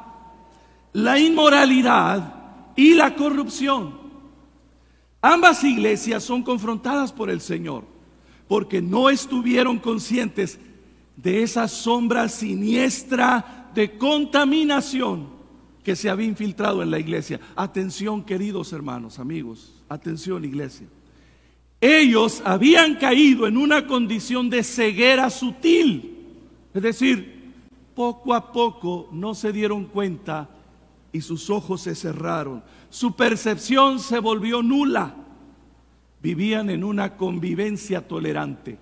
[0.93, 2.33] la inmoralidad
[2.77, 3.99] y la corrupción.
[5.21, 7.83] Ambas iglesias son confrontadas por el Señor
[8.47, 10.61] porque no estuvieron conscientes
[11.17, 15.29] de esa sombra siniestra de contaminación
[15.83, 17.41] que se había infiltrado en la iglesia.
[17.55, 20.87] Atención, queridos hermanos, amigos, atención, iglesia.
[21.81, 26.17] Ellos habían caído en una condición de ceguera sutil,
[26.73, 27.53] es decir,
[27.95, 30.49] poco a poco no se dieron cuenta
[31.13, 32.63] y sus ojos se cerraron.
[32.91, 35.15] Su percepción se volvió nula.
[36.23, 38.79] Vivían en una convivencia tolerante.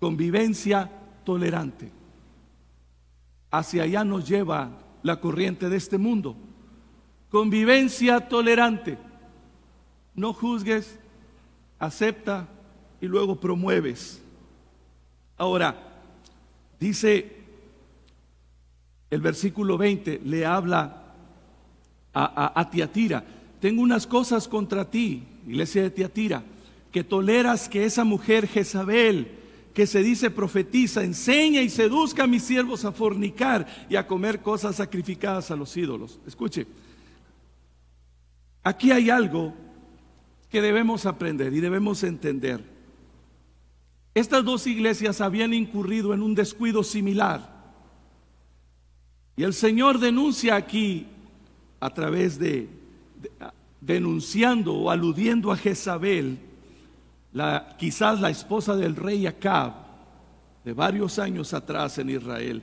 [0.00, 0.90] Convivencia
[1.24, 1.92] tolerante.
[3.50, 4.70] Hacia allá nos lleva
[5.02, 6.36] la corriente de este mundo.
[7.30, 8.98] Convivencia tolerante.
[10.14, 10.98] No juzgues,
[11.78, 12.48] acepta
[13.00, 14.22] y luego promueves.
[15.36, 15.76] Ahora,
[16.78, 17.36] dice
[19.10, 20.96] el versículo 20 le habla
[22.12, 23.24] a, Tiatira,
[23.60, 26.42] tengo unas cosas contra ti, iglesia de Tiatira,
[26.90, 29.39] que toleras que esa mujer Jezabel,
[29.80, 34.42] que se dice profetiza, enseña y seduzca a mis siervos a fornicar y a comer
[34.42, 36.20] cosas sacrificadas a los ídolos.
[36.26, 36.66] Escuche,
[38.62, 39.54] aquí hay algo
[40.50, 42.62] que debemos aprender y debemos entender.
[44.12, 47.72] Estas dos iglesias habían incurrido en un descuido similar.
[49.34, 51.06] Y el Señor denuncia aquí
[51.80, 52.68] a través de,
[53.80, 56.49] denunciando o aludiendo a Jezabel,
[57.32, 59.72] la, quizás la esposa del rey Acab,
[60.64, 62.62] de varios años atrás en Israel,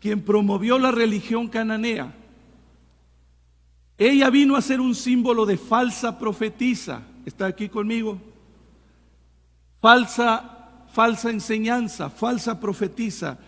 [0.00, 2.12] quien promovió la religión cananea.
[3.96, 7.02] Ella vino a ser un símbolo de falsa profetisa.
[7.24, 8.18] ¿Está aquí conmigo?
[9.80, 13.38] Falsa, falsa enseñanza, falsa profetisa,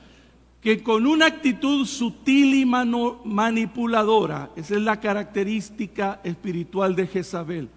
[0.60, 7.68] que con una actitud sutil y manipuladora, esa es la característica espiritual de Jezabel,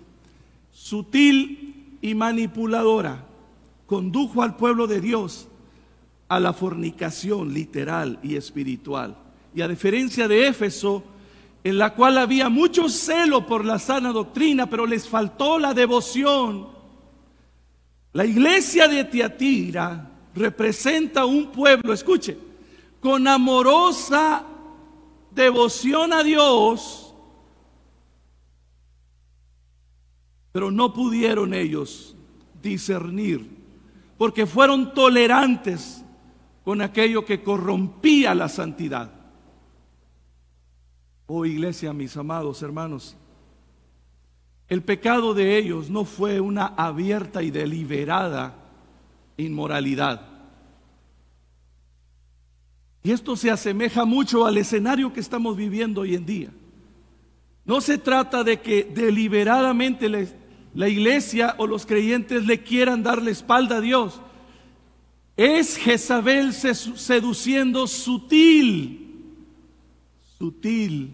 [0.71, 1.76] sutil
[2.07, 3.25] y manipuladora,
[3.85, 5.47] condujo al pueblo de Dios
[6.29, 9.17] a la fornicación literal y espiritual.
[9.53, 11.03] Y a diferencia de Éfeso,
[11.63, 16.69] en la cual había mucho celo por la sana doctrina, pero les faltó la devoción.
[18.13, 22.37] La iglesia de Tiatira representa un pueblo, escuche,
[22.99, 24.45] con amorosa
[25.31, 27.06] devoción a Dios,
[30.57, 32.15] pero no pudieron ellos
[32.63, 33.47] discernir,
[34.17, 36.03] porque fueron tolerantes
[36.63, 39.11] con aquello que corrompía la santidad.
[41.27, 43.15] Oh iglesia, mis amados hermanos,
[44.67, 48.55] el pecado de ellos no fue una abierta y deliberada
[49.37, 50.21] inmoralidad.
[53.03, 56.49] Y esto se asemeja mucho al escenario que estamos viviendo hoy en día.
[57.63, 60.07] No se trata de que deliberadamente
[60.77, 64.21] la iglesia o los creyentes le quieran dar la espalda a Dios.
[65.35, 69.25] Es Jezabel seduciendo sutil,
[70.37, 71.09] sutilmente,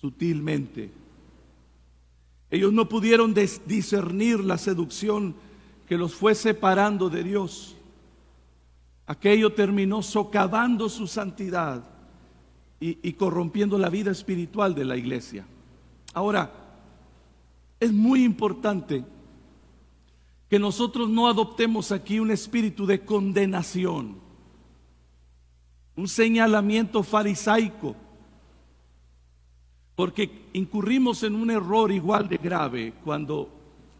[0.00, 0.90] sutilmente.
[2.50, 5.34] Ellos no pudieron discernir la seducción
[5.86, 7.76] que los fue separando de Dios.
[9.06, 11.84] Aquello terminó socavando su santidad
[12.80, 15.44] y, y corrompiendo la vida espiritual de la iglesia.
[16.14, 16.64] Ahora,
[17.80, 19.04] es muy importante
[20.48, 24.16] que nosotros no adoptemos aquí un espíritu de condenación,
[25.94, 27.94] un señalamiento farisaico,
[29.94, 33.50] porque incurrimos en un error igual de grave cuando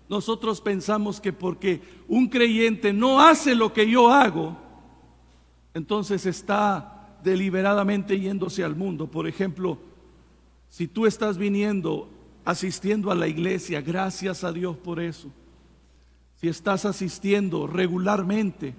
[0.08, 4.56] nosotros pensamos que porque un creyente no hace lo que yo hago,
[5.74, 9.06] entonces está deliberadamente yéndose al mundo.
[9.08, 9.78] Por ejemplo,
[10.68, 12.08] si tú estás viniendo,
[12.50, 15.30] asistiendo a la iglesia, gracias a Dios por eso
[16.40, 18.74] si estás asistiendo regularmente,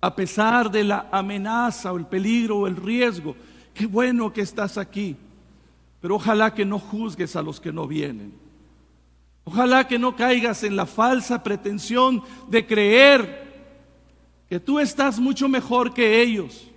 [0.00, 3.34] a pesar de la amenaza o el peligro o el riesgo,
[3.74, 5.16] qué bueno que estás aquí.
[6.00, 8.32] Pero ojalá que no juzgues a los que no vienen.
[9.44, 13.50] Ojalá que no caigas en la falsa pretensión de creer
[14.48, 16.69] que tú estás mucho mejor que ellos.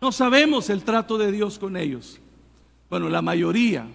[0.00, 2.20] No sabemos el trato de Dios con ellos.
[2.88, 3.86] Bueno, la mayoría,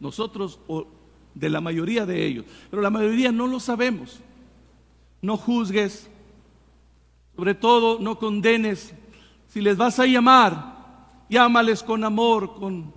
[0.00, 0.86] nosotros o
[1.34, 4.20] de la mayoría de ellos, pero la mayoría no lo sabemos.
[5.20, 6.08] No juzgues,
[7.36, 8.94] sobre todo no condenes.
[9.48, 10.74] Si les vas a llamar,
[11.28, 12.92] llámales con amor, con,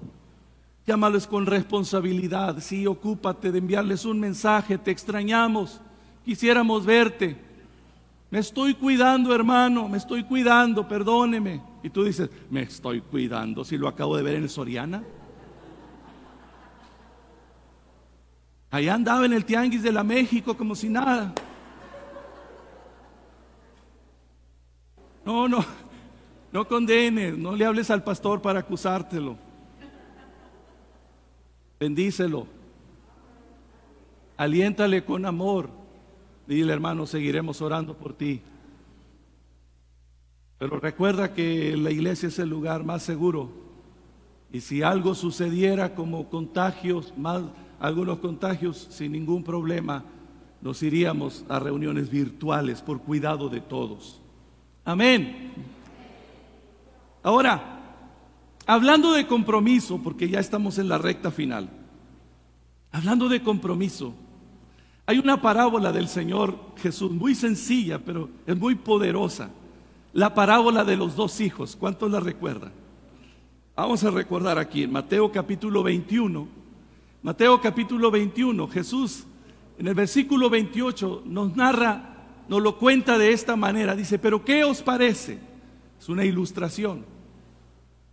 [0.85, 2.59] llámales con responsabilidad.
[2.59, 5.81] Sí, ocúpate de enviarles un mensaje, te extrañamos,
[6.23, 7.37] quisiéramos verte.
[8.29, 11.61] Me estoy cuidando, hermano, me estoy cuidando, perdóneme.
[11.83, 15.03] Y tú dices, me estoy cuidando, si lo acabo de ver en Soriana.
[18.71, 21.33] Allá andaba en el tianguis de la México como si nada.
[25.25, 25.63] No, no,
[26.51, 29.37] no condenes, no le hables al pastor para acusártelo.
[31.79, 32.47] Bendícelo.
[34.35, 35.69] Aliéntale con amor.
[36.47, 38.41] Dile, hermano, seguiremos orando por ti.
[40.57, 43.51] Pero recuerda que la iglesia es el lugar más seguro.
[44.51, 47.43] Y si algo sucediera como contagios más
[47.79, 50.03] algunos contagios sin ningún problema,
[50.61, 54.19] nos iríamos a reuniones virtuales por cuidado de todos.
[54.83, 55.51] Amén.
[57.21, 57.81] Ahora,
[58.65, 61.69] hablando de compromiso, porque ya estamos en la recta final,
[62.91, 64.13] hablando de compromiso,
[65.05, 69.49] hay una parábola del Señor Jesús muy sencilla, pero es muy poderosa.
[70.17, 72.71] La parábola de los dos hijos, ¿cuántos la recuerdan?
[73.75, 76.47] Vamos a recordar aquí en Mateo capítulo 21,
[77.21, 79.27] Mateo capítulo 21, Jesús
[79.77, 82.15] en el versículo 28 nos narra,
[82.47, 83.95] nos lo cuenta de esta manera.
[83.95, 85.37] Dice, pero ¿qué os parece?
[85.99, 87.05] Es una ilustración.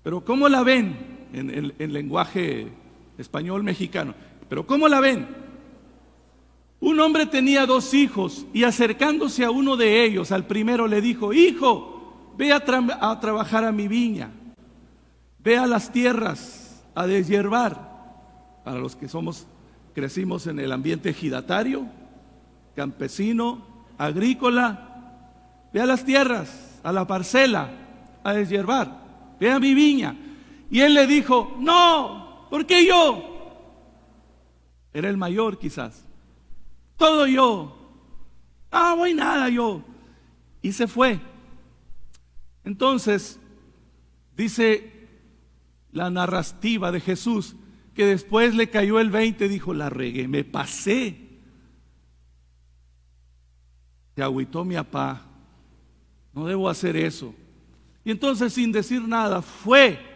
[0.03, 0.99] Pero ¿cómo la ven
[1.33, 2.69] en, el lenguaje
[3.17, 4.15] español mexicano?
[4.51, 5.27] Pero ¿cómo la ven?
[6.81, 11.33] Un hombre tenía dos hijos y acercándose a uno de ellos, al primero le dijo,
[11.33, 11.94] hijo,
[12.37, 12.61] ve a,
[13.21, 14.31] trabajar a mi viña,
[15.39, 17.93] ve a las tierras a deshiervar.
[18.65, 19.47] Para los que somos,
[19.95, 21.87] crecimos en el ambiente ejidatario,
[22.75, 23.67] campesino,
[23.99, 27.71] agrícola, ve a las tierras, a la parcela,
[28.23, 30.17] a deshiervar, ve a mi viña.
[30.71, 33.31] Y él le dijo, no, ¿por qué yo?
[34.93, 36.05] Era el mayor quizás.
[36.97, 37.77] Todo yo.
[38.71, 39.83] Ah, voy nada yo.
[40.63, 41.21] Y se fue.
[42.65, 43.39] Entonces,
[44.37, 45.09] dice
[45.93, 47.57] la narrativa de Jesús,
[47.95, 51.17] que después le cayó el 20, dijo, la regué, me pasé.
[54.17, 55.23] Se agüitó mi papá,
[56.33, 57.35] no debo hacer eso.
[58.05, 60.15] Y entonces sin decir nada, fue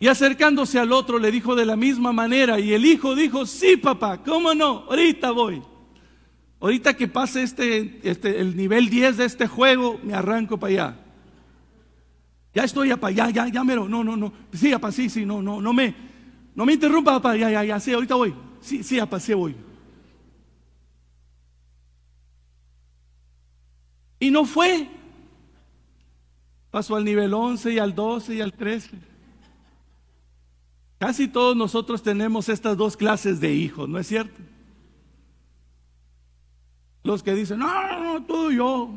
[0.00, 3.76] y acercándose al otro le dijo de la misma manera y el hijo dijo, sí
[3.76, 4.84] papá, ¿cómo no?
[4.88, 5.62] Ahorita voy.
[6.60, 10.96] Ahorita que pase este, este, el nivel 10 de este juego, me arranco para allá.
[12.52, 14.32] Ya estoy para allá, ya, ya mero, no, no, no.
[14.52, 15.94] Sí, papá, sí, sí, no, no, no me,
[16.54, 18.34] no me interrumpa, papá, ya, ya, ya, sí, ahorita voy.
[18.60, 19.54] Sí, sí, papá, sí voy.
[24.18, 24.88] Y no fue.
[26.72, 28.90] Pasó al nivel 11 y al 12 y al 13.
[30.98, 34.40] Casi todos nosotros tenemos estas dos clases de hijos, ¿no es cierto?
[37.02, 38.90] Los que dicen, no, no, no, todo yo.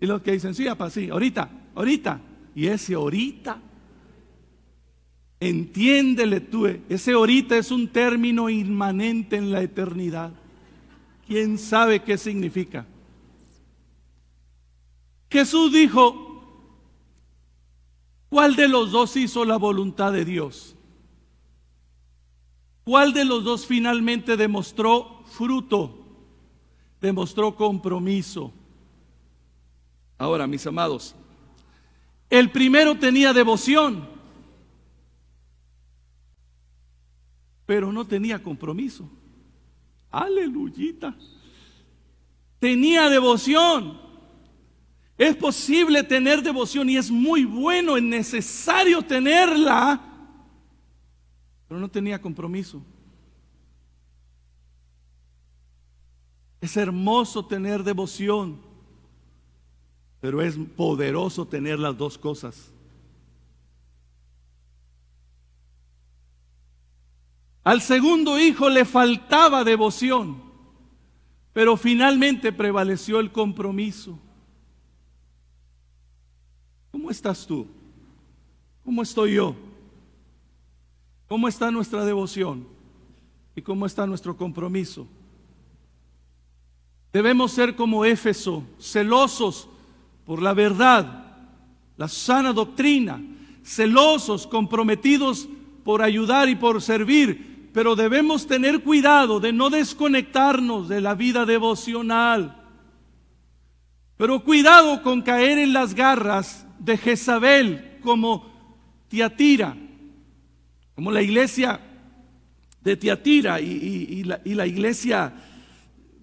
[0.00, 2.20] Y los que dicen, sí, papá, sí, ahorita, ahorita.
[2.54, 3.60] Y ese ahorita,
[5.38, 10.32] entiéndele tú, ese ahorita es un término inmanente en la eternidad.
[11.26, 12.86] ¿Quién sabe qué significa?
[15.30, 16.30] Jesús dijo,
[18.30, 20.76] ¿Cuál de los dos hizo la voluntad de Dios?
[22.84, 25.99] ¿Cuál de los dos finalmente demostró fruto?
[27.00, 28.52] Demostró compromiso.
[30.18, 31.14] Ahora, mis amados,
[32.28, 34.06] el primero tenía devoción,
[37.64, 39.08] pero no tenía compromiso.
[40.10, 41.16] Aleluyita.
[42.58, 43.98] Tenía devoción,
[45.16, 49.98] es posible tener devoción y es muy bueno, es necesario tenerla,
[51.66, 52.82] pero no tenía compromiso.
[56.60, 58.58] Es hermoso tener devoción,
[60.20, 62.70] pero es poderoso tener las dos cosas.
[67.62, 70.42] Al segundo hijo le faltaba devoción,
[71.52, 74.18] pero finalmente prevaleció el compromiso.
[76.90, 77.66] ¿Cómo estás tú?
[78.84, 79.54] ¿Cómo estoy yo?
[81.28, 82.66] ¿Cómo está nuestra devoción?
[83.54, 85.06] ¿Y cómo está nuestro compromiso?
[87.12, 89.68] Debemos ser como Éfeso, celosos
[90.24, 91.24] por la verdad,
[91.96, 93.20] la sana doctrina,
[93.64, 95.48] celosos, comprometidos
[95.82, 101.44] por ayudar y por servir, pero debemos tener cuidado de no desconectarnos de la vida
[101.44, 102.56] devocional.
[104.16, 108.46] Pero cuidado con caer en las garras de Jezabel como
[109.08, 109.76] Tiatira,
[110.94, 111.80] como la iglesia
[112.82, 115.32] de Tiatira y, la, y la iglesia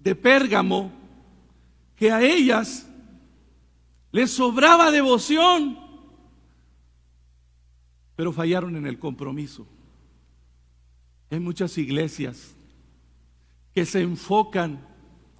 [0.08, 0.90] de Pérgamo,
[1.94, 2.88] que a ellas
[4.10, 5.78] les sobraba devoción,
[8.16, 9.66] pero fallaron en el compromiso.
[11.30, 12.54] Hay muchas iglesias
[13.74, 14.80] que se enfocan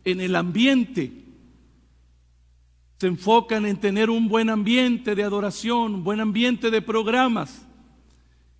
[0.04, 1.28] en el ambiente
[2.98, 7.64] se enfocan en tener un buen ambiente de adoración, un buen ambiente de programas.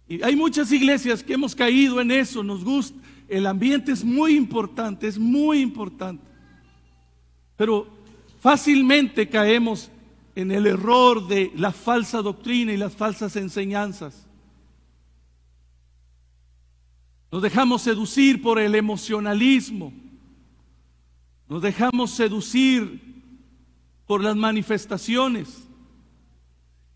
[0.09, 2.96] Y hay muchas iglesias que hemos caído en eso, nos gusta.
[3.29, 6.24] El ambiente es muy importante, es muy importante.
[7.57, 7.87] Pero
[8.41, 9.91] fácilmente caemos
[10.35, 14.26] en el error de la falsa doctrina y las falsas enseñanzas.
[17.31, 19.93] Nos dejamos seducir por el emocionalismo.
[21.49, 23.22] Nos dejamos seducir
[24.07, 25.68] por las manifestaciones.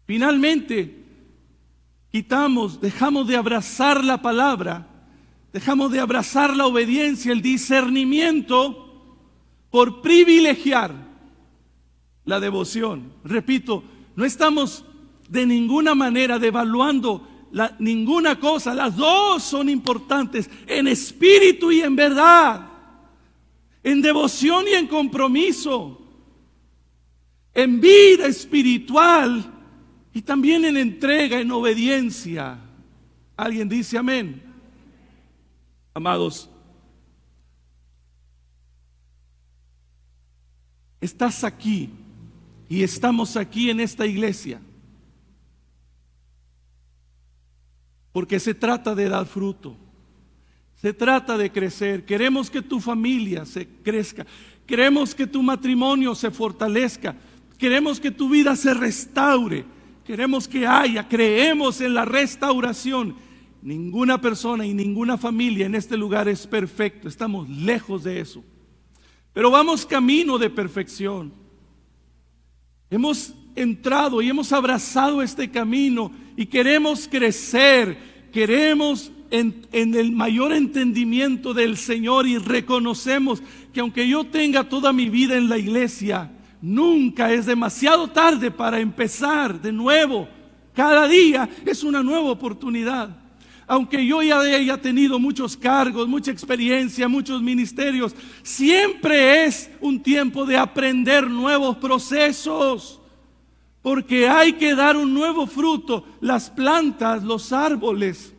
[0.06, 1.04] Finalmente,
[2.10, 4.88] quitamos, dejamos de abrazar la palabra,
[5.52, 8.88] dejamos de abrazar la obediencia, el discernimiento,
[9.70, 10.92] por privilegiar
[12.24, 13.12] la devoción.
[13.24, 13.84] Repito,
[14.16, 14.84] no estamos
[15.28, 17.28] de ninguna manera devaluando
[17.78, 22.66] ninguna cosa, las dos son importantes, en espíritu y en verdad,
[23.82, 26.02] en devoción y en compromiso
[27.54, 29.44] en vida espiritual
[30.12, 32.58] y también en entrega, en obediencia.
[33.36, 34.42] ¿Alguien dice amén?
[35.94, 36.48] Amados,
[41.00, 41.90] estás aquí
[42.68, 44.60] y estamos aquí en esta iglesia
[48.12, 49.76] porque se trata de dar fruto.
[50.76, 52.04] Se trata de crecer.
[52.04, 54.26] Queremos que tu familia se crezca.
[54.66, 57.16] Queremos que tu matrimonio se fortalezca.
[57.56, 59.64] Queremos que tu vida se restaure.
[60.04, 61.08] Queremos que haya.
[61.08, 63.16] Creemos en la restauración.
[63.62, 67.08] Ninguna persona y ninguna familia en este lugar es perfecto.
[67.08, 68.42] Estamos lejos de eso.
[69.32, 71.32] Pero vamos camino de perfección.
[72.90, 77.96] Hemos entrado y hemos abrazado este camino y queremos crecer,
[78.32, 83.42] queremos en, el mayor entendimiento del Señor y reconocemos
[83.72, 88.80] que aunque yo tenga toda mi vida en la iglesia, nunca es demasiado tarde para
[88.80, 90.28] empezar de nuevo.
[90.74, 93.21] Cada día es una nueva oportunidad.
[93.66, 100.44] Aunque yo ya haya tenido muchos cargos, mucha experiencia, muchos ministerios, siempre es un tiempo
[100.44, 103.00] de aprender nuevos procesos.
[103.80, 106.04] Porque hay que dar un nuevo fruto.
[106.20, 108.34] Las plantas, los árboles,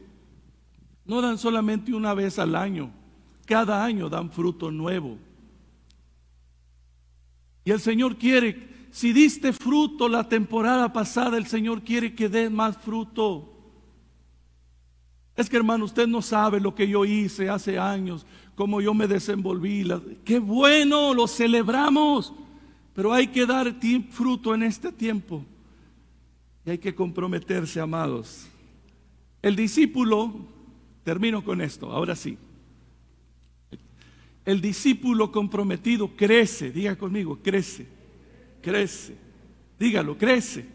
[1.06, 2.92] no dan solamente una vez al año,
[3.46, 5.18] cada año dan fruto nuevo.
[7.66, 12.52] Y el Señor quiere, si diste fruto la temporada pasada, el Señor quiere que des
[12.52, 13.53] más fruto.
[15.36, 18.26] Es que hermano, usted no sabe lo que yo hice hace años,
[18.56, 19.88] cómo yo me desenvolví.
[20.24, 22.34] Qué bueno, lo celebramos,
[22.94, 23.76] pero hay que dar
[24.12, 25.44] fruto en este tiempo.
[26.66, 28.48] Y hay que comprometerse, amados.
[29.42, 30.54] El discípulo
[31.04, 32.38] Termino con esto, ahora sí.
[34.46, 37.86] El discípulo comprometido crece, diga conmigo, crece,
[38.62, 39.16] crece,
[39.80, 40.66] dígalo, crece.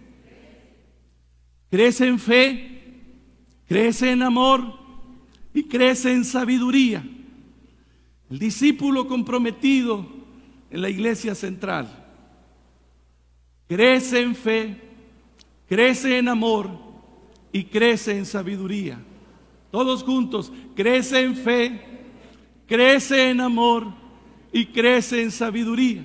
[1.70, 2.77] Crece en fe,
[3.68, 4.62] crece en amor
[5.52, 7.04] y crece en sabiduría.
[8.30, 10.06] El discípulo comprometido
[10.70, 12.06] en la iglesia central
[13.68, 14.80] crece en fe,
[15.68, 16.70] crece en amor
[17.52, 18.98] y crece en sabiduría.
[19.70, 21.80] Todos juntos, crece en fe,
[22.66, 23.86] crece en amor
[24.52, 26.04] y crece en sabiduría.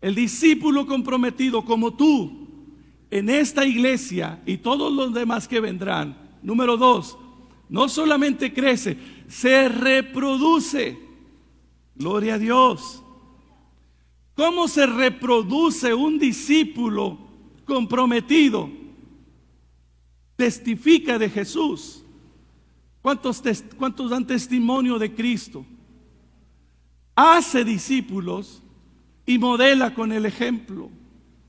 [0.00, 2.39] El discípulo comprometido como tú
[3.10, 7.18] en esta iglesia y todos los demás que vendrán, número dos,
[7.68, 8.98] no solamente crece,
[9.28, 10.98] se reproduce.
[11.94, 13.02] Gloria a Dios.
[14.34, 17.18] ¿Cómo se reproduce un discípulo
[17.64, 18.70] comprometido?
[20.36, 22.02] Testifica de Jesús.
[23.02, 23.42] ¿Cuántos,
[23.76, 25.64] ¿Cuántos dan testimonio de Cristo?
[27.14, 28.62] Hace discípulos
[29.26, 30.90] y modela con el ejemplo.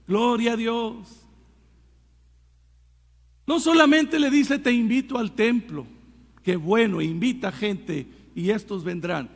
[0.07, 1.20] Gloria a Dios.
[3.51, 5.85] No solamente le dice te invito al templo,
[6.41, 9.29] que bueno, invita gente y estos vendrán.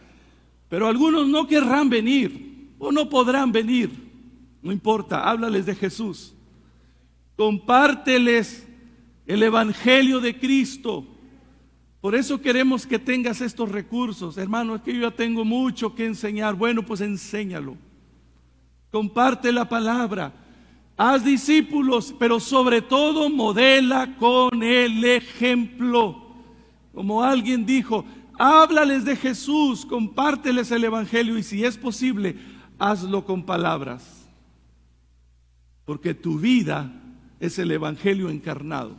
[0.69, 3.91] Pero algunos no querrán venir o no podrán venir.
[4.61, 6.33] No importa, háblales de Jesús.
[7.35, 8.65] Compárteles
[9.25, 11.05] el Evangelio de Cristo.
[11.99, 14.37] Por eso queremos que tengas estos recursos.
[14.37, 16.55] Hermano, es que yo ya tengo mucho que enseñar.
[16.55, 17.75] Bueno, pues enséñalo.
[18.91, 20.44] Comparte la palabra.
[20.97, 26.25] Haz discípulos, pero sobre todo modela con el ejemplo.
[26.93, 28.05] Como alguien dijo,
[28.39, 32.37] háblales de Jesús, compárteles el Evangelio y si es posible,
[32.79, 34.29] hazlo con palabras.
[35.83, 36.91] Porque tu vida
[37.41, 38.95] es el Evangelio encarnado.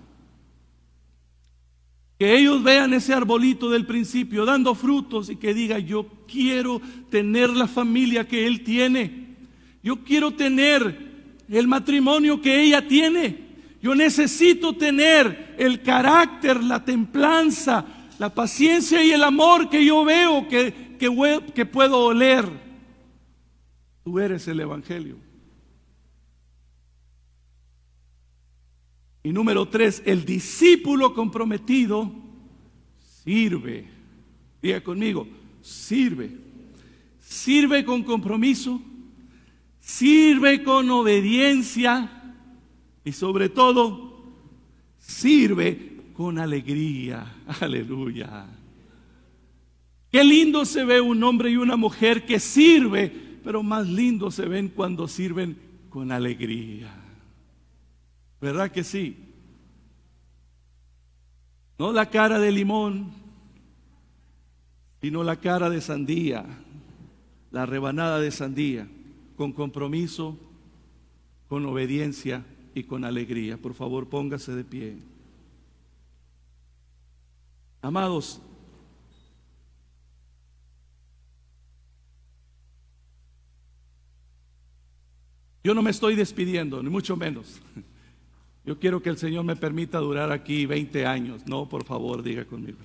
[2.18, 6.80] Que ellos vean ese arbolito del principio dando frutos y que diga, yo quiero
[7.10, 9.36] tener la familia que él tiene.
[9.82, 11.15] Yo quiero tener
[11.48, 13.46] el matrimonio que ella tiene.
[13.82, 17.84] Yo necesito tener el carácter, la templanza,
[18.18, 22.48] la paciencia y el amor que yo veo que, que, puedo oler.
[24.02, 25.18] Tú eres el Evangelio.
[29.22, 32.12] Y número tres, el discípulo comprometido
[33.24, 33.88] sirve.
[34.62, 35.26] Diga conmigo,
[35.60, 36.30] sirve.
[37.20, 38.80] Sirve con compromiso,
[39.86, 42.10] sirve con obediencia
[43.04, 44.24] y sobre todo
[44.98, 47.36] sirve con alegría.
[47.60, 48.46] Aleluya.
[50.10, 54.46] Qué lindo se ve un hombre y una mujer que sirve, pero más lindo se
[54.46, 55.56] ven cuando sirven
[55.88, 56.92] con alegría.
[58.40, 59.16] ¿Verdad que sí?
[61.78, 63.12] No la cara de limón,
[65.00, 66.44] sino la cara de sandía,
[67.52, 68.88] la rebanada de sandía,
[69.36, 70.36] con compromiso,
[71.48, 73.56] con obediencia y con alegría.
[73.56, 74.96] Por favor, póngase de pie.
[77.82, 78.40] Amados,
[85.62, 87.60] yo no me estoy despidiendo, ni mucho menos.
[88.64, 91.46] Yo quiero que el Señor me permita durar aquí 20 años.
[91.46, 92.78] No, por favor, diga conmigo.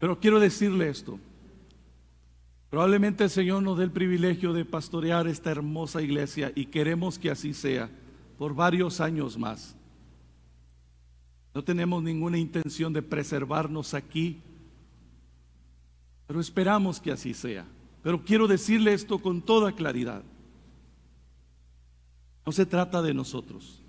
[0.00, 1.20] Pero quiero decirle esto.
[2.72, 7.30] Probablemente el Señor nos dé el privilegio de pastorear esta hermosa iglesia y queremos que
[7.30, 7.90] así sea
[8.38, 9.76] por varios años más.
[11.52, 14.40] No tenemos ninguna intención de preservarnos aquí,
[16.26, 17.66] pero esperamos que así sea.
[18.02, 20.22] Pero quiero decirle esto con toda claridad.
[22.46, 23.82] No se trata de nosotros.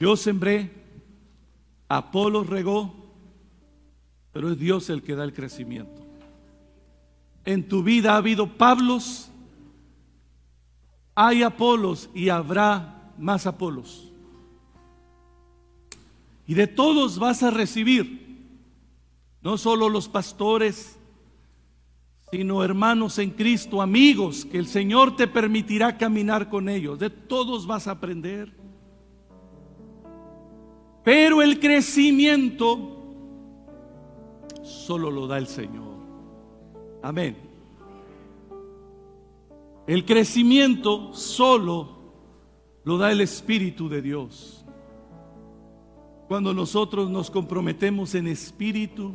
[0.00, 0.70] Yo sembré,
[1.90, 3.01] Apolo regó,
[4.32, 6.02] pero es Dios el que da el crecimiento.
[7.44, 9.30] En tu vida ha habido Pablos,
[11.14, 14.10] hay Apolos y habrá más Apolos.
[16.46, 18.22] Y de todos vas a recibir,
[19.42, 20.98] no solo los pastores,
[22.30, 26.98] sino hermanos en Cristo, amigos, que el Señor te permitirá caminar con ellos.
[26.98, 28.50] De todos vas a aprender.
[31.04, 33.01] Pero el crecimiento
[34.72, 35.96] solo lo da el Señor.
[37.02, 37.36] Amén.
[39.86, 41.88] El crecimiento solo
[42.84, 44.64] lo da el Espíritu de Dios.
[46.28, 49.12] Cuando nosotros nos comprometemos en espíritu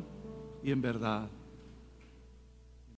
[0.63, 1.29] y en verdad.